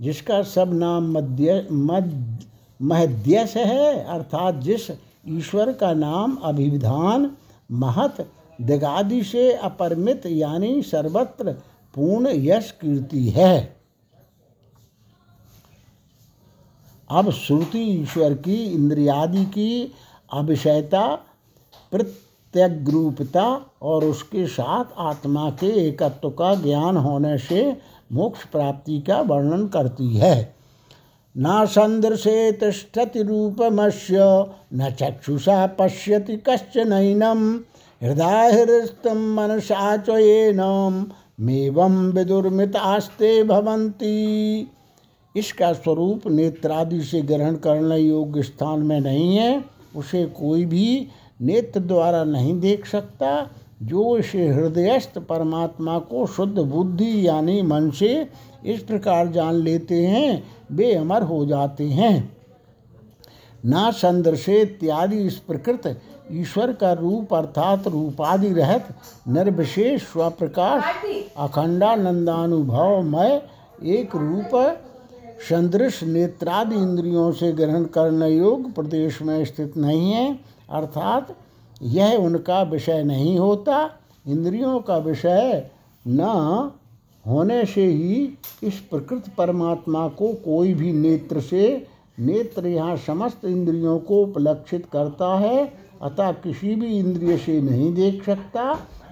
जिसका 0.00 0.42
सब 0.42 0.74
नाम 0.74 1.12
मध्य 1.12 1.68
मध्य, 1.72 2.38
महद्यस 2.82 3.56
है, 3.56 4.04
अर्थात 4.04 4.54
जिस 4.54 4.90
ईश्वर 5.28 5.72
का 5.72 5.94
नाम 5.94 6.36
अभिविधान 6.36 7.30
महत 7.70 8.32
दिगादि 8.60 9.22
से 9.24 9.52
अपरिमित, 9.52 10.22
यानी 10.26 10.82
सर्वत्र 10.82 11.52
पूर्ण 11.94 12.28
यश 12.28 12.70
कीर्ति 12.70 13.28
है। 13.28 13.76
अब 17.10 17.30
श्रुति 17.30 17.78
ईश्वर 17.78 18.34
की, 18.34 18.54
इंद्रियादि 18.54 19.44
की 19.44 19.92
अभिषयता 20.32 21.14
प्रत्यग्रूपता 21.90 23.70
और 23.82 24.04
उसके 24.04 24.46
साथ 24.46 24.84
आत्मा 24.98 25.50
के 25.50 25.66
एकत्व 25.66 26.30
का 26.30 26.54
ज्ञान 26.54 26.96
होने 26.96 27.38
से 27.38 27.76
मोक्ष 28.12 28.44
प्राप्ति 28.44 29.00
का 29.00 29.20
वर्णन 29.20 29.68
करती 29.68 30.16
है। 30.16 30.55
न 31.38 31.64
सन्दृशे 31.66 32.52
तिष्ठति 32.52 33.22
रूपमस्य 33.22 34.18
न 34.74 34.90
चक्षुषा 34.90 35.66
पश्यति 35.78 36.36
कश्चनैनं 36.48 37.42
हृदयहृस्तं 38.02 39.18
मनसा 39.34 39.96
च 39.96 40.10
विदुर्मितास्ते 42.14 43.42
भवन्ति। 43.44 44.16
इसका 45.34 45.72
स्वरूप 45.72 46.26
नेत्रादि 46.26 47.00
से 47.00 47.20
ग्रहण 47.22 47.56
करने 47.56 47.98
योग्य 47.98 48.42
स्थान 48.42 48.82
में 48.82 49.00
नहीं 49.00 49.36
है, 49.36 49.64
उसे 49.96 50.24
कोई 50.38 50.64
भी 50.64 51.08
नेत्र 51.42 51.80
द्वारा 51.80 52.24
नहीं 52.24 52.58
देख 52.60 52.86
सकता, 52.86 53.50
जो 53.82 54.16
इसे 54.18 54.48
हृदयस्थ 54.48 55.18
परमात्मा 55.18 55.98
को 55.98 56.26
शुद्ध 56.26 56.58
बुद्धि 56.58 57.26
यानी 57.28 57.62
मन 57.62 57.90
से 57.90 58.28
इस 58.66 58.82
प्रकार 58.82 59.28
जान 59.28 59.54
लेते 59.54 60.06
हैं 60.06 60.42
वे 60.72 60.94
अमर 60.94 61.22
हो 61.22 61.46
जाते 61.46 61.84
हैं। 61.84 62.36
ना 63.64 63.90
संदर्शे 63.90 64.62
इत्यादि 64.62 65.16
इस 65.16 65.38
प्रकृत 65.38 66.00
ईश्वर 66.32 66.72
का 66.72 66.92
रूप 66.92 67.34
अर्थात 67.34 67.88
रूपादि 67.88 68.48
रहत 68.48 68.88
निर्विशेष 69.28 70.02
स्वप्रकाश 70.02 70.84
अखंडानंदानुभवमय 71.36 73.42
एक 73.84 74.16
रूप 74.16 74.78
संदृश 75.48 76.04
नेत्रादि 76.04 76.76
इंद्रियों 76.76 77.32
से 77.32 77.52
ग्रहण 77.52 77.84
करने 77.84 78.28
योग 78.28 78.74
प्रदेश 78.74 79.22
में 79.22 79.44
स्थित 79.44 79.76
नहीं 79.76 80.12
है। 80.12 80.38
अर्थात 80.70 81.36
यह 81.82 82.16
उनका 82.16 82.62
विषय 82.62 83.04
नहीं 83.04 83.38
होता। 83.38 83.90
इंद्रियों 84.26 84.80
का 84.80 84.98
विषय 84.98 85.70
न 86.06 86.70
होने 87.28 87.64
से 87.64 87.86
ही 87.86 88.38
इस 88.62 88.78
प्रकृत 88.80 89.24
परमात्मा 89.38 90.08
को 90.08 90.32
कोई 90.32 90.74
भी 90.74 90.92
नेत्र 90.92 91.40
से, 91.40 91.86
नेत्र 92.20 92.66
यहाँ 92.66 92.96
समस्त 92.96 93.44
इंद्रियों 93.44 93.98
को 93.98 94.22
उपलक्षित 94.22 94.86
करता 94.92 95.38
है, 95.38 95.72
अतः 96.02 96.32
किसी 96.32 96.74
भी 96.74 96.98
इंद्रिय 96.98 97.36
से 97.36 97.60
नहीं 97.60 97.94
देख 97.94 98.24
सकता, 98.24 98.62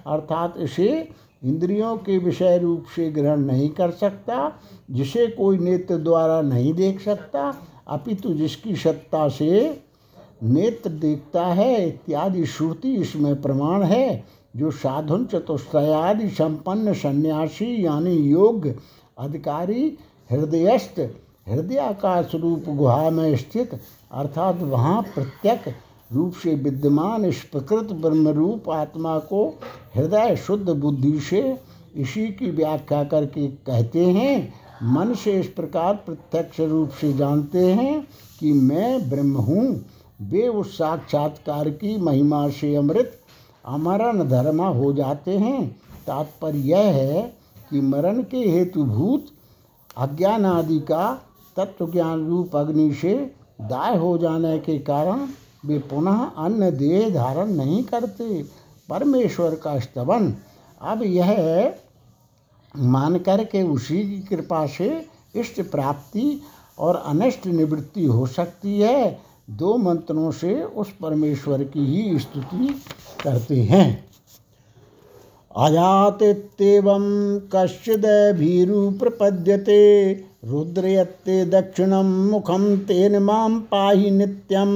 अर्थात 0.06 0.54
इसे 0.58 1.08
इंद्रियों 1.44 1.96
के 1.96 2.18
विषय 2.18 2.58
रूप 2.58 2.84
से 2.96 3.10
ग्रहण 3.10 3.40
नहीं 3.40 3.68
कर 3.68 3.90
सकता, 3.90 4.52
जिसे 4.90 5.26
कोई 5.26 5.58
नेत्र 5.58 5.96
द्वारा 5.96 6.42
नहीं 6.42 6.74
देख 6.74 7.00
सकता, 7.00 7.54
अपितु 7.88 8.34
जिसकी 8.34 8.76
सत्ता 8.76 9.28
से 9.28 9.82
नेत्र 10.42 10.90
देखता 10.90 11.46
है, 11.46 11.88
इत्यादि 11.88 12.46
श्रुति 12.46 12.94
इसमें 12.94 13.42
प्रमाण 13.42 13.82
है। 13.82 14.24
जो 14.54 14.70
साधुन 14.70 15.24
चतुष्टयादि 15.24 16.28
संपन्न 16.28 16.92
सन्यासी 16.94 17.84
यानी 17.86 18.16
योग्य 18.30 18.74
अधिकारी 19.18 19.86
हृदयस्थ 20.30 21.00
हृदयाकाश 21.48 22.34
रूप 22.34 22.64
गुहा 22.68 23.10
में 23.10 23.36
स्थित, 23.36 23.80
अर्थात 24.12 24.60
वहाँ 24.62 25.02
प्रत्यक 25.14 25.74
रूप 26.12 26.32
से 26.32 26.54
विद्यमान 26.54 27.24
इस 27.24 27.42
प्रकृत 27.42 27.92
ब्रह्म 27.92 28.28
रूप 28.28 28.70
आत्मा 28.70 29.18
को 29.18 29.46
हृदय 29.96 30.36
शुद्ध 30.36 30.70
बुद्धि 30.70 31.18
से 31.20 31.42
इसी 31.96 32.26
की 32.28 32.50
व्याख्या 32.50 33.02
करके 33.04 33.46
कहते 33.66 34.04
हैं, 34.04 34.52
मन 34.82 35.14
से 35.14 35.38
इस 35.40 35.46
प्रकार 35.46 35.94
प्रत्यक्ष 35.96 36.60
रूप 36.60 36.90
से 36.90 37.12
जानते 37.12 37.66
हैं 37.72 38.06
कि 38.40 38.52
मैं 38.52 39.10
ब्रह्म 39.10 39.36
हूँ। 39.36 39.84
वे 40.22 40.48
उस 40.48 40.76
साक्षात्कार 40.78 41.70
की 41.70 41.96
महिमा 41.96 42.48
से 42.50 42.74
अमृत 42.76 43.20
अमरण 43.66 44.28
धर्म 44.28 44.62
हो 44.62 44.92
जाते 44.92 45.38
हैं। 45.38 45.76
तात्पर्य 46.06 46.58
यह 46.58 46.78
है 46.78 47.22
कि 47.70 47.80
मरण 47.80 48.22
के 48.22 48.38
हेतुभूत 48.38 49.26
अज्ञान 49.96 50.46
आदि 50.46 50.78
का 50.80 51.22
तत्व 51.56 51.92
ज्ञान 51.92 52.26
रूप 52.26 52.56
अग्नि 52.56 52.94
से 52.94 53.14
दाय 53.60 53.96
हो 53.96 54.18
जाने 54.18 54.58
के 54.58 54.78
कारण 54.78 55.26
वे 55.66 55.78
पुनः 55.78 56.24
अन्य 56.38 56.70
देह 56.70 57.14
धारण 57.14 57.48
नहीं 57.48 57.82
करते। 57.84 58.42
परमेश्वर 58.88 59.54
का 59.54 59.78
स्तवन। 59.78 60.34
अब 60.80 61.02
यह 61.02 61.74
मान 62.76 63.18
कर 63.18 63.44
के 63.44 63.62
उसी 63.62 63.98
की 63.98 64.18
कृपा 64.20 64.66
से 64.66 65.06
इष्ट 65.36 65.60
प्राप्ति 65.60 66.40
और 66.78 66.96
अनिष्ट 66.96 67.46
निवृत्ति 67.46 68.04
हो 68.04 68.26
सकती 68.26 68.80
है। 68.80 69.33
दो 69.48 69.76
मंत्रों 69.76 70.30
से 70.30 70.62
उस 70.62 70.90
परमेश्वर 71.02 71.62
की 71.64 71.84
ही 71.86 72.18
स्तुति 72.18 72.68
करते 73.24 73.60
हैं। 73.62 74.04
अजातित्येवं 75.56 77.04
कश्चिदभीरु 77.52 78.90
प्रपद्यते 78.90 80.12
रुद्रयत्ते 80.44 81.44
दक्षिणं 81.46 82.10
मुखम 82.30 82.76
तेन 82.78 83.18
माम 83.18 83.60
पाही 83.60 84.10
नित्यम 84.10 84.72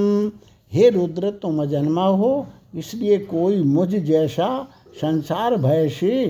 हे 0.73 0.89
रुद्र, 0.91 1.31
तुम 1.33 1.63
अजन्मा 1.63 2.07
हो, 2.07 2.47
इसलिए 2.75 3.19
कोई 3.19 3.63
मुझ 3.63 3.89
जैसा 3.89 4.49
संसार 4.97 5.57
भय 5.57 5.89
से 5.89 6.27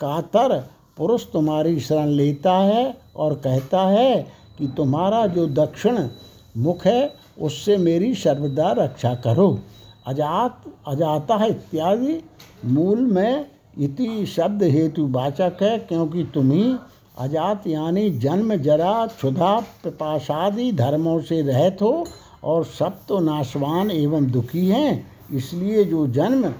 कातर 0.00 0.58
पुरुष 0.96 1.24
तुम्हारी 1.32 1.80
शरण 1.80 2.08
लेता 2.08 2.52
है 2.52 2.96
और 3.16 3.34
कहता 3.34 3.86
है 3.88 4.26
कि 4.58 4.66
तुम्हारा 4.76 5.26
जो 5.26 5.46
दक्षिण 5.46 6.08
मुख 6.56 6.86
है 6.86 7.25
उससे 7.38 7.76
मेरी 7.76 8.14
सर्वदा 8.14 8.72
रक्षा 8.72 9.14
करो। 9.14 9.58
अजात, 10.06 10.62
अजाता 10.88 11.36
है 11.36 11.50
इत्यादि 11.50 12.20
मूल 12.64 13.00
में 13.00 13.46
इति 13.78 14.26
शब्द 14.26 14.62
हेतु 14.62 15.06
वाचक 15.06 15.62
है, 15.62 15.78
क्योंकि 15.78 16.24
तुम्ही 16.34 16.76
अजात 17.18 17.66
यानी 17.66 18.10
जन्म, 18.10 18.54
जरा, 18.56 19.06
क्षुधा, 19.06 19.58
पिपाशादि 19.84 20.70
धर्मों 20.72 21.20
से 21.20 21.40
रहत 21.42 21.82
हो 21.82 22.06
और 22.44 22.64
सब 22.64 22.98
तो 23.08 23.18
नाशवान 23.20 23.90
एवं 23.90 24.30
दुखी 24.30 24.66
हैं। 24.68 25.06
इसलिए 25.32 25.84
जो 25.84 26.06
जन्म, 26.06 26.52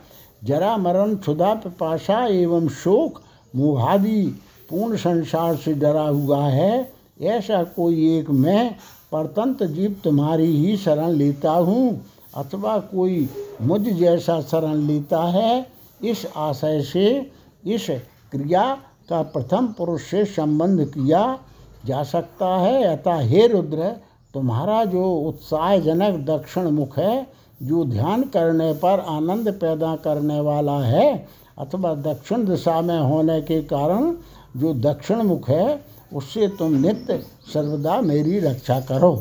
जरा, 0.45 0.77
मरण, 0.77 1.15
क्षुधा, 1.15 1.55
पिपाशा 1.55 2.27
एवं 2.27 2.69
शोक, 2.69 3.21
मोहादि, 3.57 4.23
पूर्ण 4.71 4.97
संसार 4.97 5.57
से 5.57 5.75
डरा 5.75 6.03
हुआ 6.03 6.45
है, 6.45 6.93
ऐसा 7.21 7.63
कोई 7.65 8.19
एक 8.19 8.31
मैं 8.31 8.75
परतंत्र 9.13 9.67
जीव 9.67 9.97
तुम्हारी 10.05 10.47
ही 10.57 10.77
शरण 10.77 11.09
लेता 11.09 11.51
हूँ, 11.51 12.05
अथवा 12.37 12.79
कोई 12.79 13.29
मुझ 13.63 13.81
जैसा 13.81 14.41
शरण 14.41 14.75
लेता 14.75 15.23
है, 15.23 15.67
इस 16.05 16.27
आशय 16.37 16.83
से, 16.83 17.33
इस 17.67 17.87
क्रिया 18.33 18.65
का 19.09 19.23
प्रथम 19.23 19.67
पुरुष 19.67 20.03
से 20.03 20.25
संबंध 20.25 20.85
किया 20.87 21.39
जा 21.87 22.03
सकता 22.03 22.47
है। 22.57 22.85
अतः 22.85 23.21
हे 23.21 23.47
रुद्र, 23.47 23.91
तुम्हारा 24.35 24.85
जो 24.85 25.15
उत्साहजनक 25.15 26.15
दक्षिण 26.27 26.69
मुख 26.71 26.99
है, 26.99 27.27
जो 27.63 27.85
ध्यान 27.85 28.23
करने 28.23 28.73
पर 28.73 29.01
आनंद 29.01 29.51
पैदा 29.53 29.97
करने 29.97 30.41
वाला 30.41 30.79
है, 30.81 31.27
अथवा 31.59 31.95
दक्षिण 31.95 32.45
दिशा 32.45 32.81
में 32.81 32.99
होने 32.99 33.41
के 33.43 33.63
कारण 33.63 34.15
जो 34.57 34.73
दक्षिण 34.75 35.23
मुख 35.23 35.49
है 35.51 35.96
उससे 36.13 36.49
तुम 36.49 36.75
नित्य 36.77 37.19
सर्वदा 37.53 38.01
मेरी 38.01 38.39
रक्षा 38.39 38.81
करो। 38.81 39.15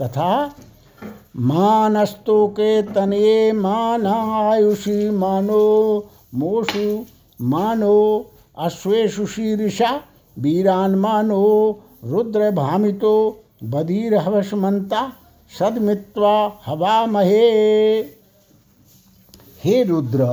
तथा 0.00 0.32
मानस्तु 1.36 2.46
के 2.48 2.70
तनये 2.82 3.52
मान 3.52 4.06
आयुषी 4.06 5.10
मानो 5.10 5.62
मोषु 6.34 7.04
मानो 7.40 7.96
अश्वेषु 8.58 9.26
शीर्षा 9.26 9.90
वीरान 10.36 10.94
मानो 10.94 11.40
रुद्र 12.04 12.50
भामितो 12.50 13.14
बधीर 13.64 14.14
हवसमंता 14.16 15.12
सदमित्वा 15.58 16.36
हवा 16.66 16.94
महे 17.06 17.48
हे 19.64 19.82
रुद्र, 19.84 20.26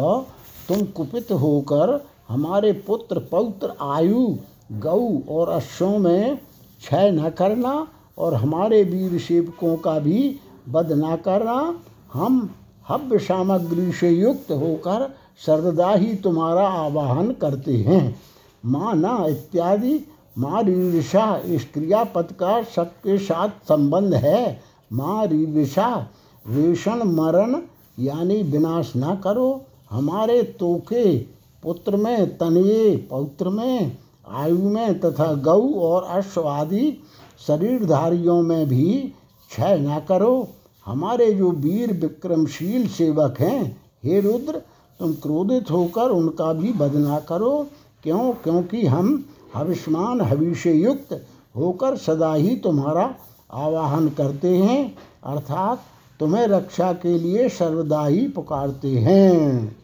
तुम 0.67 0.81
कुपित 0.85 1.31
होकर 1.31 1.99
हमारे 2.29 2.71
पुत्र 2.87 3.19
पौत्र 3.31 3.73
आयु 3.81 4.27
गौ 4.71 4.99
और 5.29 5.49
अश्वों 5.49 5.97
में 5.97 6.37
क्षय 6.37 7.11
न 7.11 7.29
करना 7.29 7.87
और 8.17 8.33
हमारे 8.33 8.83
वीर 8.83 9.19
सेवकों 9.19 9.75
का 9.77 9.97
भी 9.99 10.35
वध 10.69 10.91
न 10.91 11.15
करना, 11.15 11.79
हम 12.13 12.49
हव्य 12.89 13.19
सामग्री 13.19 13.91
से 13.91 14.09
युक्त 14.09 14.51
होकर 14.51 15.09
सर्वदा 15.45 15.91
ही 15.91 16.15
तुम्हारा 16.15 16.67
आवाहन 16.67 17.31
करते 17.31 17.77
हैं। 17.77 18.19
माना 18.65 19.25
इत्यादि 19.25 19.99
माँ 20.37 20.61
इस 20.61 21.67
क्रियापद 21.73 22.31
का 22.39 22.61
सबके 22.75 23.17
साथ 23.17 23.49
संबंध 23.67 24.13
है। 24.13 24.59
माँ 24.93 25.25
रीर्षा 25.27 26.95
मरण 26.95 27.61
यानी 27.99 28.41
विनाश 28.43 28.93
ना 28.95 29.15
करो। 29.15 29.61
हमारे 29.91 30.41
तोके 30.59 31.17
पुत्र 31.63 31.95
में, 31.95 32.37
तनये 32.37 32.95
पौत्र 33.09 33.49
में 33.49 33.97
आयु 34.29 34.69
में 34.69 34.99
तथा 34.99 35.33
गौ 35.33 35.73
और 35.73 36.03
अश्व 36.03 36.47
आदि 36.47 37.03
शरीरधारियों 37.47 38.41
में 38.41 38.67
भी 38.67 39.13
क्षय 39.49 39.77
न 39.79 40.01
करो। 40.09 40.47
हमारे 40.85 41.33
जो 41.33 41.51
वीर 41.51 41.93
विक्रमशील 41.93 42.87
सेवक 42.87 43.35
हैं, 43.39 43.81
हे 44.03 44.21
रुद्र, 44.21 44.61
तुम 44.99 45.13
क्रोधित 45.13 45.71
होकर 45.71 46.09
उनका 46.09 46.53
भी 46.53 46.71
वध 46.71 46.95
ना 46.95 47.19
करो। 47.19 47.67
क्यों? 48.03 48.33
क्योंकि 48.33 48.85
हम 48.85 49.25
हविष्मान 49.55 50.21
हविष्य 50.21 50.71
युक्त 50.71 51.25
होकर 51.55 51.97
सदा 51.97 52.33
ही 52.33 52.55
तुम्हारा 52.55 53.15
आवाहन 53.53 54.09
करते 54.09 54.57
हैं, 54.57 54.95
अर्थात 55.23 55.81
तुम्हें 56.19 56.47
रक्षा 56.47 56.93
के 56.93 57.19
लिए 57.19 57.49
सर्वदा 57.49 58.05
ही 58.05 58.27
पुकारते 58.27 58.87
हैं। 58.87 59.75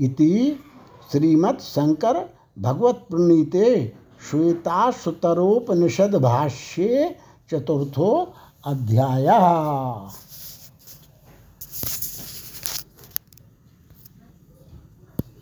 इति 0.00 0.60
श्रीमत् 1.12 1.60
शंकर 1.60 2.33
भगवत 2.58 2.94
प्रणीते 3.10 3.92
श्वेताशुतरोपनिषद 4.30 6.14
भाष्ये 6.16 7.16
चतुर्थो 7.50 8.34
अध्याय। 8.66 9.26